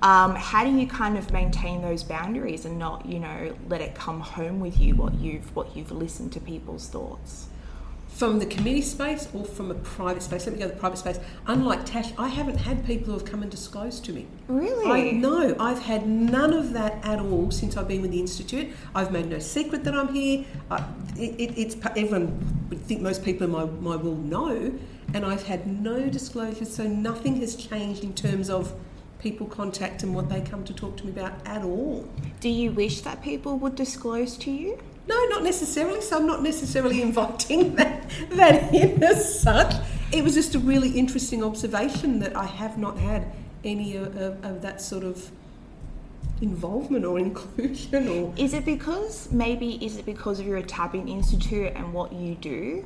Um, 0.00 0.34
how 0.36 0.64
do 0.64 0.70
you 0.70 0.86
kind 0.86 1.18
of 1.18 1.32
maintain 1.32 1.82
those 1.82 2.04
boundaries 2.04 2.64
and 2.64 2.78
not, 2.78 3.04
you 3.04 3.18
know, 3.18 3.56
let 3.68 3.80
it 3.80 3.94
come 3.94 4.20
home 4.20 4.60
with 4.60 4.78
you 4.78 4.94
what 4.94 5.14
you've 5.14 5.54
what 5.56 5.76
you've 5.76 5.90
listened 5.90 6.32
to 6.32 6.40
people's 6.40 6.88
thoughts? 6.88 7.48
From 8.18 8.40
the 8.40 8.46
committee 8.46 8.82
space 8.82 9.28
or 9.32 9.44
from 9.44 9.70
a 9.70 9.76
private 9.76 10.24
space, 10.24 10.44
let 10.44 10.52
me 10.52 10.58
go 10.58 10.66
to 10.66 10.74
the 10.74 10.80
private 10.80 10.96
space. 10.96 11.20
Unlike 11.46 11.86
Tash, 11.86 12.10
I 12.18 12.26
haven't 12.26 12.56
had 12.56 12.84
people 12.84 13.06
who 13.06 13.12
have 13.12 13.24
come 13.24 13.42
and 13.42 13.50
disclosed 13.50 14.04
to 14.06 14.12
me. 14.12 14.26
Really? 14.48 14.90
I, 14.90 15.12
no, 15.12 15.54
I've 15.60 15.78
had 15.78 16.08
none 16.08 16.52
of 16.52 16.72
that 16.72 16.98
at 17.04 17.20
all 17.20 17.52
since 17.52 17.76
I've 17.76 17.86
been 17.86 18.02
with 18.02 18.10
the 18.10 18.18
institute. 18.18 18.74
I've 18.92 19.12
made 19.12 19.26
no 19.26 19.38
secret 19.38 19.84
that 19.84 19.94
I'm 19.94 20.12
here. 20.12 20.44
I, 20.68 20.84
it, 21.16 21.38
it, 21.38 21.58
it's 21.58 21.76
everyone 21.94 22.66
would 22.70 22.80
think 22.80 23.02
most 23.02 23.24
people 23.24 23.44
in 23.44 23.52
my, 23.52 23.66
my 23.66 23.94
world 23.94 24.24
know, 24.24 24.76
and 25.14 25.24
I've 25.24 25.44
had 25.44 25.68
no 25.68 26.08
disclosures. 26.08 26.74
So 26.74 26.88
nothing 26.88 27.36
has 27.36 27.54
changed 27.54 28.02
in 28.02 28.14
terms 28.14 28.50
of 28.50 28.74
people 29.20 29.46
contact 29.46 30.02
and 30.02 30.12
what 30.12 30.28
they 30.28 30.40
come 30.40 30.64
to 30.64 30.74
talk 30.74 30.96
to 30.96 31.04
me 31.04 31.12
about 31.12 31.34
at 31.46 31.62
all. 31.62 32.08
Do 32.40 32.48
you 32.48 32.72
wish 32.72 33.02
that 33.02 33.22
people 33.22 33.58
would 33.58 33.76
disclose 33.76 34.36
to 34.38 34.50
you? 34.50 34.80
No, 35.08 35.24
not 35.24 35.42
necessarily. 35.42 36.00
So 36.00 36.16
I'm 36.18 36.26
not 36.26 36.42
necessarily 36.42 37.02
inviting 37.08 37.74
that, 37.76 38.08
that 38.30 38.74
in 38.74 39.02
as 39.02 39.40
such. 39.40 39.74
It 40.12 40.22
was 40.22 40.34
just 40.34 40.54
a 40.54 40.58
really 40.58 40.90
interesting 40.90 41.42
observation 41.42 42.20
that 42.20 42.36
I 42.36 42.46
have 42.46 42.78
not 42.78 42.98
had 42.98 43.32
any 43.64 43.96
of, 43.96 44.16
of, 44.16 44.44
of 44.44 44.62
that 44.62 44.80
sort 44.80 45.04
of 45.04 45.30
involvement 46.40 47.04
or 47.04 47.18
inclusion 47.28 48.08
or 48.08 48.32
Is 48.36 48.54
it 48.54 48.64
because 48.64 49.30
maybe 49.32 49.84
is 49.84 49.96
it 49.96 50.06
because 50.06 50.38
of 50.38 50.46
your 50.46 50.62
tapping 50.62 51.08
institute 51.08 51.72
and 51.74 51.92
what 51.92 52.12
you 52.12 52.36
do? 52.36 52.84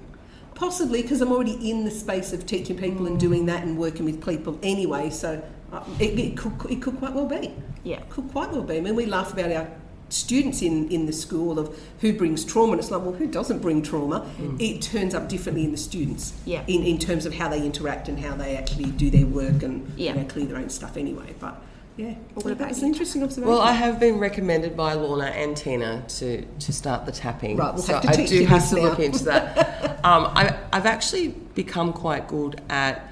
possibly 0.54 1.02
because 1.02 1.20
I'm 1.20 1.32
already 1.32 1.70
in 1.70 1.84
the 1.84 1.90
space 1.90 2.32
of 2.32 2.46
teaching 2.46 2.76
people 2.76 3.06
and 3.06 3.18
doing 3.18 3.46
that 3.46 3.64
and 3.64 3.76
working 3.76 4.04
with 4.04 4.24
people 4.24 4.58
anyway. 4.62 5.10
So 5.10 5.42
uh, 5.72 5.84
it, 5.98 6.18
it, 6.18 6.36
could, 6.36 6.52
it 6.70 6.82
could 6.82 6.98
quite 6.98 7.12
well 7.14 7.26
be. 7.26 7.54
Yeah. 7.84 8.00
could 8.08 8.30
quite 8.30 8.52
well 8.52 8.62
be. 8.62 8.76
I 8.76 8.80
mean, 8.80 8.94
we 8.94 9.06
laugh 9.06 9.32
about 9.32 9.50
our 9.52 9.68
students 10.12 10.62
in, 10.62 10.88
in 10.90 11.06
the 11.06 11.12
school 11.12 11.58
of 11.58 11.76
who 12.00 12.12
brings 12.12 12.44
trauma, 12.44 12.72
and 12.72 12.80
it's 12.80 12.90
like, 12.90 13.02
well, 13.02 13.12
who 13.14 13.26
doesn't 13.26 13.60
bring 13.60 13.82
trauma? 13.82 14.28
It 14.58 14.82
turns 14.82 15.14
up 15.14 15.28
differently 15.28 15.64
in 15.64 15.72
the 15.72 15.78
students 15.78 16.34
Yeah. 16.44 16.62
in, 16.66 16.82
in 16.82 16.98
terms 16.98 17.26
of 17.26 17.34
how 17.34 17.48
they 17.48 17.64
interact 17.64 18.08
and 18.08 18.18
how 18.20 18.36
they 18.36 18.56
actually 18.56 18.90
do 18.90 19.10
their 19.10 19.26
work 19.26 19.62
and 19.62 19.90
Yeah. 19.96 20.12
you 20.14 20.20
know, 20.20 20.24
clear 20.26 20.46
their 20.46 20.58
own 20.58 20.68
stuff 20.70 20.96
anyway. 20.96 21.34
But 21.40 21.60
yeah, 21.96 22.14
What 22.34 22.46
about 22.46 22.58
that 22.58 22.76
you, 22.76 22.82
an 22.82 22.88
interesting 22.88 23.22
observation. 23.22 23.50
Well, 23.50 23.60
I 23.60 23.72
have 23.72 23.98
been 24.00 24.18
recommended 24.18 24.76
by 24.76 24.94
Lorna 24.94 25.26
and 25.26 25.56
Tina 25.56 26.04
to, 26.08 26.42
to 26.44 26.72
start 26.72 27.06
the 27.06 27.12
tapping. 27.12 27.56
Right, 27.56 27.72
we'll 27.74 27.82
so 27.82 27.94
have 27.94 28.02
to 28.02 28.08
I 28.22 28.26
do 28.26 28.44
have 28.46 28.68
to 28.70 28.76
now. 28.76 28.82
look 28.82 28.98
into 28.98 29.24
that. 29.24 29.56
um, 30.04 30.24
I, 30.34 30.58
I've 30.72 30.86
actually 30.86 31.28
become 31.54 31.92
quite 31.92 32.28
good 32.28 32.60
at. 32.68 33.08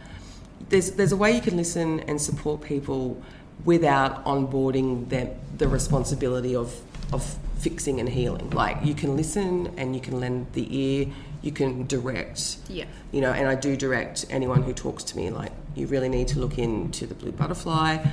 There's 0.69 0.93
there's 0.93 1.11
a 1.13 1.17
way 1.17 1.33
you 1.33 1.41
can 1.41 1.57
listen 1.57 2.01
and 2.01 2.21
support 2.21 2.61
people 2.63 3.21
without 3.65 4.25
onboarding 4.25 5.09
them 5.09 5.29
the 5.59 5.69
responsibility 5.69 6.55
of 6.57 6.81
of 7.13 7.39
fixing 7.59 8.01
and 8.01 8.09
healing. 8.09 8.51
Like 8.51 8.79
you 8.85 8.95
can 8.95 9.17
listen 9.17 9.73
and 9.77 9.95
you 9.95 10.01
can 10.01 10.21
lend 10.21 10.47
the 10.53 10.67
ear. 10.77 11.07
You 11.43 11.53
can 11.53 11.87
direct. 11.87 12.59
Yeah. 12.69 12.85
You 13.13 13.21
know, 13.21 13.33
and 13.33 13.49
I 13.49 13.55
do 13.55 13.77
direct 13.77 14.27
anyone 14.31 14.63
who 14.63 14.73
talks 14.73 15.05
to 15.05 15.17
me. 15.17 15.31
Like 15.31 15.53
you 15.75 15.87
really 15.87 16.09
need 16.09 16.29
to 16.29 16.39
look 16.39 16.59
into 16.59 17.07
the 17.07 17.15
blue 17.15 17.33
butterfly. 17.33 18.05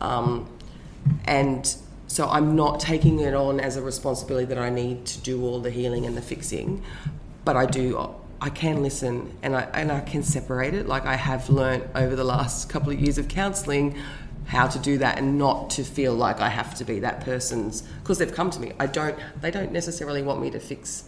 Um, 0.00 0.48
and 1.24 1.74
so 2.06 2.28
I'm 2.28 2.54
not 2.56 2.80
taking 2.80 3.20
it 3.20 3.34
on 3.34 3.60
as 3.60 3.76
a 3.76 3.82
responsibility 3.82 4.46
that 4.46 4.58
I 4.58 4.70
need 4.70 5.06
to 5.06 5.20
do 5.20 5.44
all 5.44 5.60
the 5.60 5.70
healing 5.70 6.06
and 6.06 6.16
the 6.16 6.22
fixing, 6.22 6.82
but 7.44 7.56
I 7.56 7.66
do. 7.66 8.14
I 8.40 8.50
can 8.50 8.82
listen 8.82 9.36
and 9.42 9.56
I 9.56 9.62
and 9.72 9.90
I 9.90 10.00
can 10.00 10.22
separate 10.22 10.74
it. 10.74 10.86
Like 10.86 11.06
I 11.06 11.16
have 11.16 11.48
learnt 11.48 11.84
over 11.94 12.14
the 12.14 12.24
last 12.24 12.68
couple 12.68 12.92
of 12.92 13.00
years 13.00 13.16
of 13.16 13.28
counselling 13.28 13.96
how 14.46 14.66
to 14.66 14.78
do 14.78 14.98
that 14.98 15.18
and 15.18 15.38
not 15.38 15.70
to 15.70 15.84
feel 15.84 16.14
like 16.14 16.40
I 16.40 16.48
have 16.48 16.74
to 16.76 16.84
be 16.84 17.00
that 17.00 17.20
person's 17.22 17.82
because 18.02 18.18
they've 18.18 18.32
come 18.32 18.50
to 18.50 18.60
me. 18.60 18.72
I 18.78 18.86
don't. 18.86 19.18
They 19.40 19.50
don't 19.50 19.72
necessarily 19.72 20.22
want 20.22 20.40
me 20.40 20.50
to 20.50 20.60
fix 20.60 21.04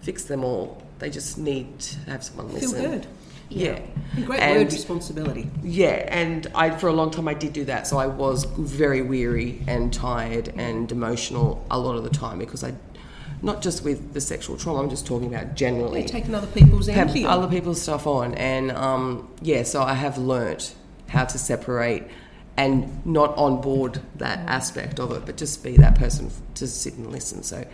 fix 0.00 0.24
them 0.24 0.42
all. 0.44 0.82
They 0.98 1.10
just 1.10 1.38
need 1.38 1.78
to 1.80 1.98
have 2.10 2.24
someone 2.24 2.52
listen. 2.52 2.60
Feel 2.70 2.78
listen. 2.78 2.92
heard. 2.92 3.06
Yeah. 3.48 3.80
Great 4.26 4.40
And- 4.40 4.58
word, 4.58 4.72
responsibility. 4.72 5.50
yeah, 5.62 6.06
and 6.08 6.46
I 6.54 6.70
for 6.70 6.86
a 6.88 6.92
long 6.92 7.10
time 7.10 7.26
I 7.26 7.34
did 7.34 7.52
do 7.52 7.64
that, 7.64 7.86
so 7.86 7.98
I 7.98 8.06
was 8.06 8.44
very 8.44 9.02
weary 9.02 9.62
and 9.66 9.92
tired 9.92 10.52
and 10.56 10.90
emotional 10.92 11.64
a 11.70 11.76
lot 11.78 11.96
of 11.96 12.04
the 12.04 12.10
time 12.10 12.38
because 12.38 12.62
I, 12.62 12.74
not 13.42 13.60
just 13.60 13.82
with 13.82 14.12
the 14.14 14.20
sexual 14.20 14.56
trauma, 14.56 14.80
I'm 14.82 14.88
just 14.90 15.04
talking 15.04 15.34
about 15.34 15.56
generally 15.56 16.02
Yeah, 16.02 16.06
taking 16.08 16.34
other 16.34 16.46
people's 16.46 16.88
energy. 16.88 17.24
other 17.24 17.48
people's 17.48 17.82
stuff 17.82 18.06
on, 18.06 18.34
and 18.34 18.70
um, 18.72 19.28
yeah, 19.42 19.64
so 19.64 19.82
I 19.82 19.94
have 19.94 20.16
learnt 20.16 20.74
how 21.08 21.24
to 21.24 21.36
separate 21.38 22.04
and 22.60 23.06
not 23.06 23.34
on 23.38 23.58
board 23.62 24.00
that 24.16 24.38
aspect 24.46 25.00
of 25.00 25.12
it, 25.12 25.24
but 25.24 25.38
just 25.38 25.64
be 25.64 25.78
that 25.78 25.94
person 25.94 26.30
to 26.54 26.66
sit 26.66 26.92
and 26.94 27.10
listen. 27.10 27.42
So 27.42 27.64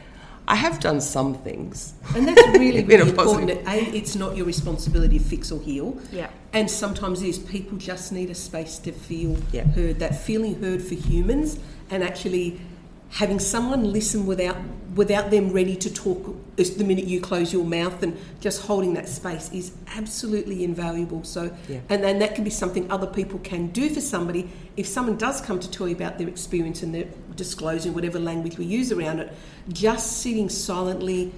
I 0.46 0.55
have 0.55 0.79
done 0.79 1.01
some 1.01 1.35
things. 1.35 1.94
And 2.14 2.29
that's 2.29 2.46
really, 2.57 2.79
In 2.83 2.85
a 2.85 2.87
really 2.87 3.11
important. 3.11 3.51
A, 3.51 3.96
it's 3.96 4.14
not 4.14 4.37
your 4.37 4.46
responsibility 4.46 5.18
to 5.18 5.25
fix 5.25 5.51
or 5.51 5.61
heal. 5.61 5.99
Yeah. 6.12 6.31
And 6.53 6.70
sometimes 6.70 7.20
it 7.22 7.29
is 7.29 7.38
people 7.40 7.79
just 7.79 8.12
need 8.12 8.31
a 8.31 8.35
space 8.35 8.79
to 8.81 8.92
feel 8.92 9.37
Yeah. 9.51 9.64
heard. 9.64 9.99
That 9.99 10.14
feeling 10.22 10.62
heard 10.62 10.83
for 10.83 10.94
humans 10.94 11.59
and 11.90 12.05
actually 12.05 12.61
having 13.10 13.38
someone 13.38 13.92
listen 13.92 14.26
without 14.26 14.56
without 14.94 15.30
them 15.30 15.52
ready 15.52 15.76
to 15.76 15.92
talk 15.92 16.34
the 16.56 16.84
minute 16.84 17.04
you 17.04 17.20
close 17.20 17.52
your 17.52 17.64
mouth 17.64 18.02
and 18.02 18.16
just 18.40 18.62
holding 18.62 18.94
that 18.94 19.06
space 19.06 19.50
is 19.52 19.72
absolutely 19.94 20.64
invaluable. 20.64 21.22
So 21.22 21.50
Yeah. 21.68 21.80
and 21.90 22.02
then 22.02 22.18
that 22.20 22.34
can 22.34 22.44
be 22.44 22.50
something 22.50 22.90
other 22.90 23.06
people 23.06 23.38
can 23.40 23.66
do 23.68 23.90
for 23.90 24.00
somebody. 24.00 24.48
If 24.74 24.86
someone 24.86 25.18
does 25.18 25.42
come 25.42 25.60
to 25.60 25.70
tell 25.70 25.86
you 25.86 25.94
about 25.94 26.16
their 26.16 26.28
experience 26.28 26.82
and 26.82 26.94
they're 26.94 27.08
disclosing 27.36 27.92
whatever 27.92 28.18
language 28.18 28.56
we 28.56 28.64
use 28.64 28.90
around 28.90 29.20
it, 29.20 29.32
just 29.70 30.18
sitting 30.22 30.48
silently 30.48 31.30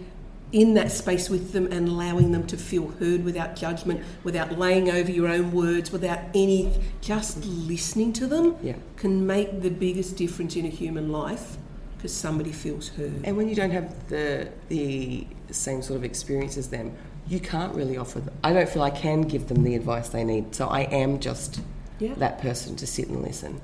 in 0.52 0.74
that 0.74 0.90
space 0.90 1.28
with 1.28 1.52
them 1.52 1.66
and 1.70 1.88
allowing 1.88 2.32
them 2.32 2.46
to 2.46 2.56
feel 2.56 2.88
heard 3.00 3.22
without 3.24 3.54
judgment, 3.54 4.02
without 4.24 4.58
laying 4.58 4.90
over 4.90 5.10
your 5.10 5.28
own 5.28 5.52
words, 5.52 5.92
without 5.92 6.18
any, 6.34 6.72
just 7.02 7.44
listening 7.44 8.12
to 8.14 8.26
them 8.26 8.56
Yeah. 8.62 8.76
can 8.96 9.26
make 9.26 9.60
the 9.60 9.70
biggest 9.70 10.16
difference 10.16 10.56
in 10.56 10.64
a 10.64 10.70
human 10.70 11.12
life 11.12 11.58
because 11.96 12.14
somebody 12.14 12.52
feels 12.52 12.88
heard. 12.88 13.20
And 13.24 13.36
when 13.36 13.48
you 13.48 13.54
don't 13.54 13.72
have 13.72 13.92
the 14.08 14.48
the 14.68 15.26
same 15.50 15.82
sort 15.82 15.96
of 15.98 16.04
experience 16.04 16.56
as 16.56 16.68
them, 16.68 16.92
you 17.28 17.40
can't 17.40 17.74
really 17.74 17.96
offer. 17.98 18.20
Them. 18.20 18.32
I 18.42 18.52
don't 18.52 18.68
feel 18.68 18.82
I 18.82 18.90
can 18.90 19.22
give 19.22 19.48
them 19.48 19.62
the 19.64 19.74
advice 19.74 20.08
they 20.08 20.24
need. 20.24 20.54
So 20.54 20.68
I 20.68 20.82
am 20.82 21.18
just 21.20 21.60
Yeah. 21.98 22.14
that 22.18 22.40
person 22.40 22.76
to 22.76 22.86
sit 22.86 23.08
and 23.08 23.22
listen. 23.22 23.60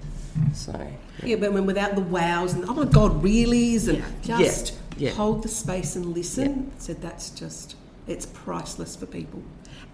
So 0.52 0.72
Yeah, 1.22 1.36
but 1.36 1.52
when 1.52 1.64
without 1.64 1.94
the 1.94 2.00
wows 2.02 2.52
and 2.54 2.64
oh 2.68 2.74
my 2.74 2.84
god, 2.86 3.22
reallys 3.22 3.86
and 3.88 3.98
Yeah. 4.24 4.36
just 4.38 4.74
Yeah. 4.96 5.10
hold 5.10 5.42
the 5.42 5.48
space 5.48 5.96
and 5.96 6.14
listen. 6.14 6.72
So 6.78 6.94
that's 6.94 7.30
just 7.30 7.76
it's 8.06 8.26
priceless 8.26 8.96
for 8.96 9.06
people. 9.06 9.42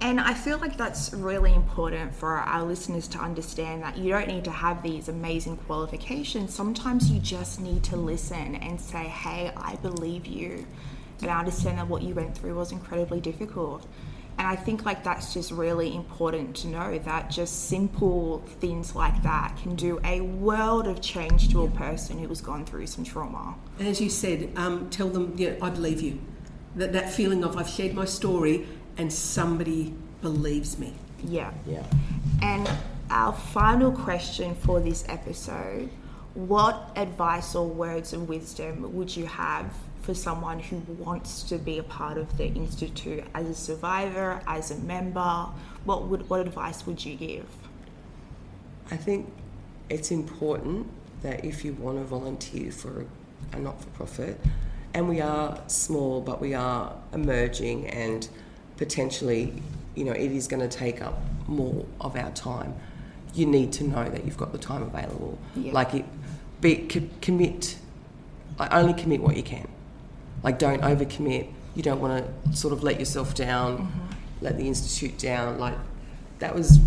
And 0.00 0.18
I 0.18 0.32
feel 0.32 0.58
like 0.58 0.76
that's 0.76 1.12
really 1.12 1.54
important 1.54 2.14
for 2.14 2.38
our 2.38 2.62
listeners 2.62 3.06
to 3.08 3.18
understand 3.18 3.82
that 3.82 3.98
you 3.98 4.10
don't 4.10 4.28
need 4.28 4.44
to 4.44 4.50
have 4.50 4.82
these 4.82 5.08
amazing 5.08 5.58
qualifications. 5.58 6.54
Sometimes 6.54 7.10
you 7.10 7.20
just 7.20 7.60
need 7.60 7.84
to 7.84 7.96
listen 7.96 8.56
and 8.56 8.80
say, 8.80 9.04
hey, 9.04 9.52
I 9.56 9.76
believe 9.76 10.26
you. 10.26 10.66
And 11.20 11.30
I 11.30 11.38
understand 11.38 11.78
that 11.78 11.86
what 11.86 12.02
you 12.02 12.14
went 12.14 12.36
through 12.36 12.54
was 12.54 12.72
incredibly 12.72 13.20
difficult. 13.20 13.86
And 14.40 14.48
I 14.48 14.57
think 14.57 14.87
like 14.87 15.05
that's 15.05 15.35
just 15.35 15.50
really 15.50 15.94
important 15.94 16.57
to 16.57 16.68
know 16.68 16.98
that 17.00 17.29
just 17.29 17.68
simple 17.68 18.42
things 18.59 18.94
like 18.94 19.22
that 19.22 19.55
can 19.61 19.74
do 19.74 20.00
a 20.03 20.22
world 20.22 20.87
of 20.87 21.03
change 21.03 21.50
to 21.50 21.64
a 21.64 21.68
person 21.68 22.18
who 22.18 22.26
has 22.29 22.40
gone 22.40 22.64
through 22.64 22.87
some 22.87 23.05
trauma. 23.05 23.55
And 23.79 23.87
as 23.87 24.00
you 24.00 24.09
said, 24.09 24.50
um, 24.57 24.88
tell 24.88 25.11
them, 25.11 25.35
yeah, 25.37 25.57
I 25.61 25.68
believe 25.68 26.00
you. 26.00 26.22
That 26.74 26.94
that 26.94 27.12
feeling 27.12 27.44
of 27.44 27.59
I've 27.59 27.68
shared 27.68 27.92
my 27.92 28.07
story 28.07 28.66
and 28.96 29.12
somebody 29.12 29.94
believes 30.22 30.79
me. 30.79 30.94
Yeah. 31.22 31.53
Yeah. 31.66 31.85
And 32.40 32.66
our 33.11 33.35
final 33.35 33.92
question 33.92 34.55
for 34.55 34.81
this 34.81 35.05
episode 35.07 35.90
what 36.33 36.92
advice 36.96 37.55
or 37.55 37.66
words 37.66 38.14
of 38.14 38.29
wisdom 38.29 38.94
would 38.94 39.14
you 39.14 39.26
have 39.26 39.74
for 40.10 40.14
someone 40.16 40.58
who 40.58 40.78
wants 40.94 41.44
to 41.44 41.56
be 41.56 41.78
a 41.78 41.84
part 41.84 42.18
of 42.18 42.36
the 42.36 42.46
institute 42.46 43.22
as 43.32 43.46
a 43.46 43.54
survivor, 43.54 44.42
as 44.44 44.72
a 44.72 44.76
member? 44.78 45.46
What 45.84 46.08
would 46.08 46.28
what 46.28 46.40
advice 46.40 46.84
would 46.84 47.04
you 47.04 47.14
give? 47.14 47.46
I 48.90 48.96
think 48.96 49.32
it's 49.88 50.10
important 50.10 50.88
that 51.22 51.44
if 51.44 51.64
you 51.64 51.74
want 51.74 51.98
to 51.98 52.04
volunteer 52.04 52.72
for 52.72 53.06
a 53.52 53.58
not 53.60 53.80
for 53.80 53.88
profit, 53.90 54.40
and 54.94 55.08
we 55.08 55.20
are 55.20 55.60
small, 55.68 56.20
but 56.20 56.40
we 56.40 56.54
are 56.54 56.92
emerging 57.12 57.86
and 57.86 58.28
potentially, 58.76 59.62
you 59.94 60.02
know, 60.02 60.12
it 60.12 60.32
is 60.32 60.48
going 60.48 60.68
to 60.68 60.76
take 60.76 61.00
up 61.00 61.20
more 61.46 61.86
of 62.00 62.16
our 62.16 62.32
time. 62.32 62.74
You 63.32 63.46
need 63.46 63.72
to 63.74 63.84
know 63.84 64.08
that 64.08 64.24
you've 64.24 64.38
got 64.38 64.50
the 64.50 64.58
time 64.58 64.82
available. 64.82 65.38
Yeah. 65.54 65.70
Like 65.70 65.94
it, 65.94 66.04
be 66.60 66.88
co- 66.88 67.08
commit. 67.20 67.76
Like 68.58 68.74
only 68.74 68.92
commit 68.92 69.20
what 69.20 69.36
you 69.36 69.44
can. 69.44 69.68
Like 70.42 70.59
don't 70.59 70.83
overcommit. 70.83 71.48
You 71.74 71.83
don't 71.83 72.00
want 72.00 72.24
to 72.50 72.57
sort 72.57 72.72
of 72.72 72.83
let 72.83 72.98
yourself 72.98 73.35
down, 73.35 73.92
let 74.40 74.57
the 74.57 74.66
institute 74.66 75.18
down. 75.18 75.59
Like 75.59 75.74
that 76.40 76.55
was 76.55 76.79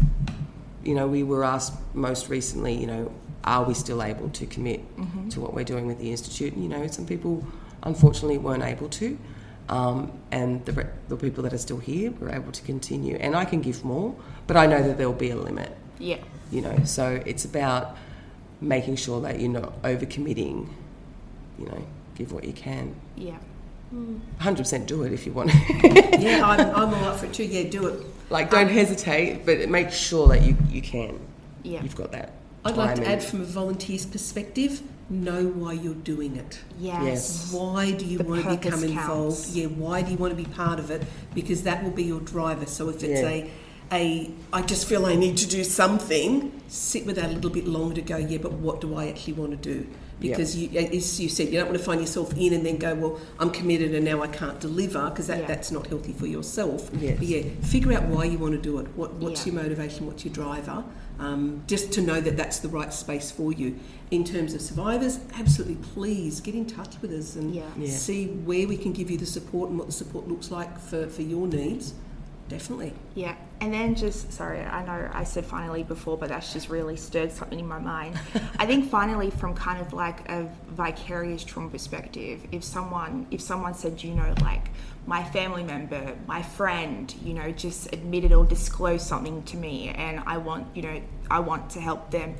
you 0.83 0.93
know, 0.95 1.07
we 1.07 1.23
were 1.23 1.45
asked 1.45 1.73
most 1.93 2.27
recently, 2.27 2.73
you 2.73 2.85
know, 2.85 3.09
are 3.45 3.63
we 3.63 3.73
still 3.73 4.03
able 4.03 4.27
to 4.29 4.45
commit 4.45 4.81
to 5.29 5.39
what 5.39 5.53
we're 5.53 5.63
doing 5.63 5.87
with 5.87 5.97
the 5.99 6.11
institute? 6.11 6.51
And, 6.53 6.61
you 6.63 6.67
know, 6.69 6.85
some 6.87 7.05
people 7.05 7.45
unfortunately 7.83 8.37
weren't 8.37 8.63
able 8.63 8.89
to, 8.89 9.17
um, 9.69 10.11
and 10.31 10.65
the, 10.65 10.89
the 11.07 11.15
people 11.15 11.41
that 11.43 11.53
are 11.53 11.57
still 11.57 11.77
here 11.77 12.11
were 12.11 12.29
able 12.35 12.51
to 12.51 12.61
continue. 12.63 13.15
And 13.15 13.33
I 13.33 13.45
can 13.45 13.61
give 13.61 13.85
more, 13.85 14.13
but 14.45 14.57
I 14.57 14.65
know 14.65 14.83
that 14.83 14.97
there 14.97 15.07
will 15.07 15.15
be 15.15 15.29
a 15.29 15.37
limit, 15.37 15.71
Yeah. 15.99 16.17
you 16.51 16.59
know. 16.61 16.77
So 16.83 17.21
it's 17.25 17.45
about 17.45 17.95
making 18.59 18.97
sure 18.97 19.21
that 19.21 19.39
you're 19.39 19.51
not 19.51 19.81
overcommitting. 19.83 20.67
You 21.59 21.65
know, 21.65 21.85
give 22.15 22.33
what 22.33 22.43
you 22.43 22.51
can. 22.53 22.93
Yeah. 23.15 23.37
Hmm. 23.89 24.17
100% 24.39 24.85
do 24.87 25.03
it 25.03 25.13
if 25.13 25.25
you 25.25 25.33
want. 25.33 25.51
Yeah, 26.19 26.41
I'm, 26.45 26.59
I'm 26.61 26.93
all 26.93 27.05
up 27.05 27.19
for 27.19 27.25
it 27.25 27.33
too. 27.33 27.43
Yeah, 27.43 27.63
do 27.69 27.87
it. 27.87 28.05
like, 28.29 28.49
don't 28.49 28.67
um, 28.67 28.73
hesitate, 28.73 29.45
but 29.45 29.67
make 29.69 29.91
sure 29.91 30.27
that 30.29 30.41
you, 30.41 30.55
you 30.69 30.81
can. 30.81 31.19
Yeah. 31.63 31.83
You've 31.83 31.95
got 31.95 32.11
that. 32.13 32.31
I'd 32.65 32.77
like 32.77 32.95
to 32.95 33.07
add 33.07 33.21
from 33.21 33.41
a 33.41 33.45
volunteer's 33.45 34.05
perspective, 34.05 34.81
know 35.09 35.45
why 35.47 35.73
you're 35.73 35.93
doing 35.95 36.37
it. 36.37 36.59
Yes. 36.79 37.03
Yes. 37.03 37.53
Why 37.53 37.91
do 37.91 38.05
you 38.05 38.19
The 38.19 38.23
want 38.23 38.41
to 38.43 38.47
purpose 38.49 38.65
become 38.65 38.83
involved? 38.83 39.35
counts. 39.35 39.55
Yeah, 39.55 39.65
why 39.67 40.01
do 40.01 40.11
you 40.11 40.17
want 40.17 40.31
to 40.31 40.37
be 40.37 40.49
part 40.49 40.79
of 40.79 40.89
it? 40.89 41.03
Because 41.35 41.63
that 41.63 41.83
will 41.83 41.91
be 41.91 42.03
your 42.05 42.21
driver. 42.21 42.65
So 42.65 42.87
if 42.89 43.03
it's 43.03 43.21
Yeah. 43.21 43.27
a 43.27 43.51
a 43.91 44.31
I 44.53 44.61
just 44.61 44.87
feel 44.87 45.05
I 45.05 45.15
need 45.15 45.35
to 45.37 45.47
do 45.47 45.63
something, 45.63 46.51
sit 46.67 47.05
with 47.05 47.17
that 47.17 47.25
a 47.29 47.33
little 47.33 47.51
bit 47.51 47.67
longer 47.67 47.95
to 47.95 48.01
go, 48.01 48.15
yeah, 48.17 48.37
but 48.37 48.53
what 48.53 48.79
do 48.81 48.95
I 48.95 49.07
actually 49.07 49.33
want 49.33 49.51
to 49.51 49.57
do? 49.57 49.85
Yeah. 50.19 50.31
Because 50.31 50.55
you, 50.55 50.69
as 50.79 51.19
you 51.19 51.27
said, 51.27 51.47
you 51.47 51.59
don't 51.59 51.67
want 51.67 51.77
to 51.77 51.83
find 51.83 51.99
yourself 51.99 52.33
in 52.37 52.53
and 52.53 52.65
then 52.65 52.77
go, 52.77 52.95
well, 52.95 53.19
I'm 53.39 53.49
committed 53.49 53.93
and 53.93 54.05
now 54.05 54.21
I 54.21 54.27
can't 54.27 54.59
deliver 54.59 55.09
because 55.09 55.27
that, 55.27 55.39
Yeah. 55.41 55.47
that's 55.47 55.71
not 55.71 55.87
healthy 55.87 56.13
for 56.13 56.27
yourself. 56.27 56.89
Yes. 56.97 57.17
But 57.17 57.27
yeah, 57.27 57.43
figure 57.61 57.91
out 57.93 58.05
why 58.05 58.25
you 58.25 58.37
want 58.37 58.53
to 58.53 58.61
do 58.61 58.79
it. 58.79 58.87
What, 58.95 59.15
what's 59.15 59.45
Yeah. 59.45 59.53
your 59.53 59.63
motivation? 59.63 60.05
What's 60.07 60.23
your 60.23 60.33
driver? 60.33 60.83
Um, 61.19 61.63
just 61.67 61.91
to 61.93 62.01
know 62.01 62.21
that 62.21 62.37
that's 62.37 62.59
the 62.59 62.69
right 62.69 62.91
space 62.93 63.31
for 63.31 63.51
you. 63.51 63.75
In 64.11 64.23
terms 64.23 64.53
of 64.53 64.61
survivors, 64.61 65.19
absolutely, 65.37 65.75
please 65.93 66.39
get 66.41 66.55
in 66.55 66.65
touch 66.65 66.95
with 67.01 67.11
us 67.11 67.35
and 67.35 67.53
Yeah. 67.53 67.63
Yeah. 67.77 67.89
see 67.91 68.27
where 68.27 68.67
we 68.67 68.77
can 68.77 68.93
give 68.93 69.11
you 69.11 69.17
the 69.17 69.25
support 69.25 69.69
and 69.69 69.77
what 69.77 69.87
the 69.87 69.93
support 69.93 70.27
looks 70.27 70.49
like 70.51 70.79
for, 70.79 71.07
for 71.07 71.21
your 71.21 71.47
needs. 71.47 71.93
Definitely. 72.49 72.93
Yeah, 73.15 73.35
and 73.61 73.73
then 73.73 73.95
just 73.95 74.33
sorry, 74.33 74.59
I 74.59 74.85
know 74.85 75.09
I 75.13 75.23
said 75.23 75.45
finally 75.45 75.83
before, 75.83 76.17
but 76.17 76.29
that's 76.29 76.51
just 76.51 76.69
really 76.69 76.97
stirred 76.97 77.31
something 77.31 77.59
in 77.59 77.67
my 77.67 77.79
mind. 77.79 78.19
I 78.59 78.65
think 78.65 78.89
finally, 78.89 79.29
from 79.29 79.55
kind 79.55 79.79
of 79.79 79.93
like 79.93 80.27
a 80.29 80.49
vicarious 80.67 81.43
trauma 81.43 81.69
perspective, 81.69 82.45
if 82.51 82.63
someone 82.63 83.27
if 83.31 83.39
someone 83.41 83.73
said, 83.73 84.03
you 84.03 84.13
know, 84.13 84.33
like 84.41 84.67
my 85.07 85.23
family 85.23 85.63
member, 85.63 86.15
my 86.27 86.41
friend, 86.41 87.13
you 87.23 87.33
know, 87.33 87.51
just 87.51 87.93
admitted 87.93 88.33
or 88.33 88.45
disclosed 88.45 89.07
something 89.07 89.41
to 89.43 89.57
me, 89.57 89.89
and 89.89 90.21
I 90.25 90.37
want, 90.37 90.67
you 90.75 90.81
know, 90.81 91.01
I 91.31 91.39
want 91.39 91.69
to 91.71 91.81
help 91.81 92.11
them. 92.11 92.35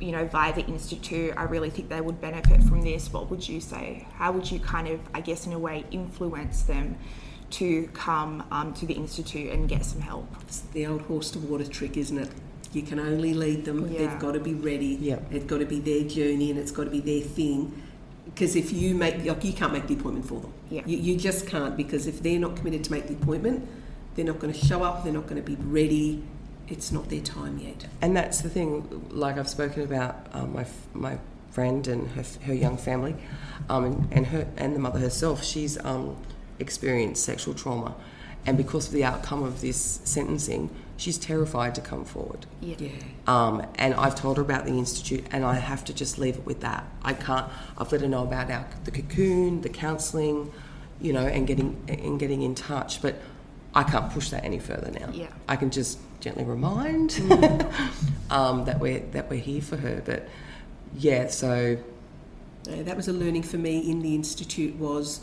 You 0.00 0.10
know, 0.10 0.26
via 0.26 0.52
the 0.52 0.66
institute, 0.66 1.32
I 1.36 1.44
really 1.44 1.70
think 1.70 1.88
they 1.88 2.00
would 2.00 2.20
benefit 2.20 2.62
from 2.64 2.82
this. 2.82 3.12
What 3.12 3.30
would 3.30 3.48
you 3.48 3.60
say? 3.60 4.06
How 4.16 4.32
would 4.32 4.50
you 4.50 4.58
kind 4.58 4.88
of, 4.88 5.00
I 5.14 5.20
guess, 5.20 5.46
in 5.46 5.52
a 5.52 5.58
way, 5.58 5.84
influence 5.92 6.62
them 6.62 6.98
to 7.50 7.88
come 7.88 8.44
um, 8.50 8.74
to 8.74 8.86
the 8.86 8.94
institute 8.94 9.52
and 9.52 9.68
get 9.68 9.84
some 9.84 10.00
help. 10.00 10.26
It's 10.42 10.60
the 10.60 10.86
old 10.86 11.02
horse 11.02 11.30
to 11.32 11.38
water 11.38 11.66
trick, 11.66 11.96
isn't 11.96 12.18
it? 12.18 12.30
You 12.72 12.82
can 12.82 12.98
only 12.98 13.34
lead 13.34 13.64
them. 13.64 13.90
Yeah. 13.90 13.98
They've 13.98 14.18
got 14.18 14.32
to 14.32 14.40
be 14.40 14.54
ready. 14.54 14.98
Yeah. 15.00 15.20
It's 15.30 15.44
got 15.44 15.58
to 15.58 15.66
be 15.66 15.78
their 15.78 16.02
journey 16.02 16.50
and 16.50 16.58
it's 16.58 16.72
got 16.72 16.84
to 16.84 16.90
be 16.90 17.00
their 17.00 17.20
thing. 17.20 17.80
Because 18.24 18.56
if 18.56 18.72
you 18.72 18.94
make, 18.94 19.24
like, 19.24 19.44
you 19.44 19.52
can't 19.52 19.72
make 19.72 19.86
the 19.86 19.94
appointment 19.94 20.26
for 20.26 20.40
them. 20.40 20.52
Yeah. 20.70 20.82
You, 20.84 20.96
you 20.98 21.16
just 21.16 21.46
can't 21.46 21.76
because 21.76 22.06
if 22.06 22.22
they're 22.22 22.38
not 22.38 22.56
committed 22.56 22.82
to 22.84 22.92
make 22.92 23.06
the 23.06 23.14
appointment, 23.14 23.68
they're 24.16 24.24
not 24.24 24.40
going 24.40 24.52
to 24.52 24.66
show 24.66 24.82
up. 24.82 25.04
They're 25.04 25.12
not 25.12 25.26
going 25.28 25.42
to 25.42 25.48
be 25.48 25.56
ready. 25.62 26.24
It's 26.66 26.90
not 26.90 27.10
their 27.10 27.20
time 27.20 27.58
yet. 27.58 27.86
And 28.00 28.16
that's 28.16 28.40
the 28.40 28.48
thing, 28.48 29.06
like 29.10 29.36
I've 29.36 29.48
spoken 29.48 29.82
about 29.82 30.26
um, 30.32 30.54
my, 30.54 30.66
my 30.94 31.18
friend 31.50 31.86
and 31.86 32.08
her, 32.12 32.24
her 32.46 32.54
young 32.54 32.76
family, 32.76 33.14
um, 33.68 33.84
and, 33.84 34.12
and 34.12 34.26
her 34.26 34.48
and 34.56 34.74
the 34.74 34.80
mother 34.80 34.98
herself. 34.98 35.44
She's 35.44 35.78
um, 35.84 36.16
experienced 36.58 37.24
sexual 37.24 37.54
trauma, 37.54 37.94
and 38.46 38.56
because 38.56 38.86
of 38.88 38.92
the 38.92 39.04
outcome 39.04 39.42
of 39.42 39.60
this 39.60 40.00
sentencing, 40.04 40.70
she's 40.96 41.16
terrified 41.18 41.74
to 41.74 41.80
come 41.80 42.04
forward. 42.04 42.46
Yeah. 42.60 42.76
Yeah. 42.78 42.90
Um, 43.26 43.66
and 43.76 43.94
I've 43.94 44.14
told 44.14 44.36
her 44.36 44.42
about 44.42 44.64
the 44.66 44.72
institute, 44.78 45.24
and 45.32 45.44
I 45.44 45.54
have 45.54 45.84
to 45.86 45.94
just 45.94 46.18
leave 46.18 46.36
it 46.36 46.46
with 46.46 46.60
that. 46.60 46.84
I 47.02 47.14
can't. 47.14 47.46
I've 47.78 47.90
let 47.92 48.00
her 48.02 48.08
know 48.08 48.22
about 48.22 48.50
our 48.50 48.66
the 48.84 48.90
cocoon, 48.90 49.62
the 49.62 49.68
counselling, 49.70 50.52
you 51.00 51.12
know, 51.12 51.26
and 51.26 51.46
getting 51.46 51.82
and 51.88 52.18
getting 52.20 52.42
in 52.42 52.54
touch. 52.54 53.00
But 53.00 53.16
I 53.74 53.82
can't 53.82 54.12
push 54.12 54.30
that 54.30 54.44
any 54.44 54.58
further 54.58 54.90
now. 54.90 55.10
Yeah. 55.12 55.28
I 55.48 55.56
can 55.56 55.70
just 55.70 55.98
gently 56.20 56.44
remind 56.44 57.14
um, 58.30 58.64
that 58.66 58.78
we're 58.78 59.00
that 59.12 59.28
we're 59.30 59.40
here 59.40 59.62
for 59.62 59.76
her. 59.76 60.02
But 60.04 60.28
yeah, 60.96 61.28
so 61.28 61.78
Uh, 62.66 62.82
that 62.82 62.96
was 62.96 63.08
a 63.08 63.12
learning 63.12 63.42
for 63.42 63.58
me 63.58 63.78
in 63.90 64.00
the 64.00 64.14
institute 64.14 64.74
was 64.76 65.20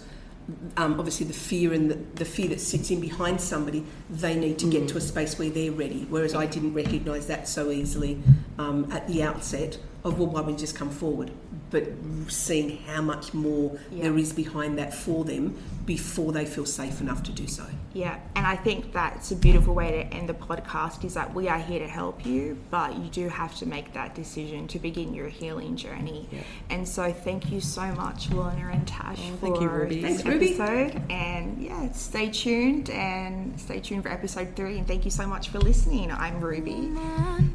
um, 0.78 1.00
obviously 1.00 1.26
the 1.26 1.34
fear 1.34 1.74
and 1.74 1.92
the, 1.92 1.96
the 2.16 2.26
fear 2.26 2.48
that 2.50 2.60
sits 2.60 2.92
in 2.92 3.00
behind 3.00 3.40
somebody 3.40 3.84
they 4.10 4.36
need 4.36 4.60
to 4.60 4.70
get 4.70 4.88
to 4.90 4.98
a 4.98 5.02
space 5.02 5.38
where 5.38 5.50
they're 5.50 5.72
ready 5.72 6.06
whereas 6.10 6.34
I 6.34 6.46
didn't 6.46 6.74
recognise 6.74 7.28
that 7.28 7.48
so 7.48 7.72
easily 7.72 8.22
um, 8.58 8.92
at 8.92 9.08
the 9.08 9.24
outset 9.24 9.78
of 10.04 10.18
well 10.18 10.28
why 10.28 10.42
would 10.42 10.54
you 10.54 10.58
just 10.58 10.76
come 10.76 10.90
forward 10.90 11.32
but 11.70 11.86
seeing 12.28 12.78
how 12.88 13.02
much 13.02 13.34
more 13.34 13.78
Yeah. 13.92 14.04
there 14.04 14.18
is 14.18 14.34
behind 14.34 14.78
that 14.78 14.94
for 14.94 15.24
them 15.24 15.56
before 15.86 16.32
they 16.34 16.46
feel 16.46 16.66
safe 16.66 17.00
enough 17.02 17.24
to 17.24 17.32
do 17.32 17.48
so 17.48 17.66
Yeah, 17.94 18.20
and 18.36 18.46
I 18.48 18.56
think 18.56 18.94
that's 18.94 19.32
a 19.32 19.36
beautiful 19.36 19.74
way 19.74 19.92
to 19.92 20.04
end 20.16 20.30
the 20.30 20.34
podcast 20.34 21.04
is 21.04 21.14
that 21.16 21.34
we 21.34 21.50
are 21.50 21.58
here 21.60 21.80
to 21.80 21.88
help 21.88 22.26
you, 22.26 22.58
but 22.70 22.96
you 22.98 23.10
do 23.10 23.28
have 23.28 23.54
to 23.58 23.66
make 23.66 23.92
that 23.94 24.16
decision 24.16 24.68
to 24.70 24.80
begin 24.80 25.14
your 25.14 25.28
healing 25.28 25.76
journey. 25.76 26.30
Yeah. 26.32 26.40
And 26.70 26.88
so 26.88 27.12
thank 27.12 27.52
you 27.52 27.60
so 27.60 27.82
much, 27.94 28.30
Lorna 28.32 28.70
and 28.72 28.88
Tash, 28.88 29.20
Oh, 29.22 29.36
for 29.36 29.46
thank 29.48 29.62
you, 29.62 29.68
Ruby. 29.68 30.02
this 30.02 30.22
Thanks, 30.22 30.26
Ruby. 30.26 30.54
episode. 30.62 31.02
And 31.12 31.62
yeah, 31.62 31.92
stay 31.92 32.30
tuned 32.32 32.90
and 32.92 33.60
stay 33.60 33.80
tuned 33.82 34.04
for 34.04 34.10
episode 34.10 34.56
three. 34.56 34.78
And 34.78 34.88
thank 34.88 35.04
you 35.04 35.12
so 35.12 35.28
much 35.28 35.50
for 35.50 35.60
listening. 35.60 36.12
I'm 36.12 36.40
Ruby. 36.40 36.92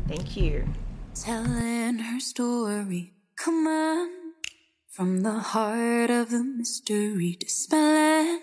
Thank 0.08 0.36
you. 0.36 0.66
Telling 1.22 1.98
her 1.98 2.20
story. 2.20 3.14
Come 3.36 3.66
on, 3.66 4.10
from 4.88 5.22
the 5.22 5.32
heart 5.32 6.10
of 6.10 6.30
the 6.30 6.44
mystery, 6.44 7.36
dispelling 7.38 8.40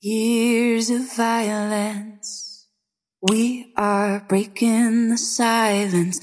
years 0.00 0.90
of 0.90 1.14
violence. 1.14 2.68
We 3.20 3.72
are 3.76 4.24
breaking 4.28 5.10
the 5.10 5.18
silence, 5.18 6.20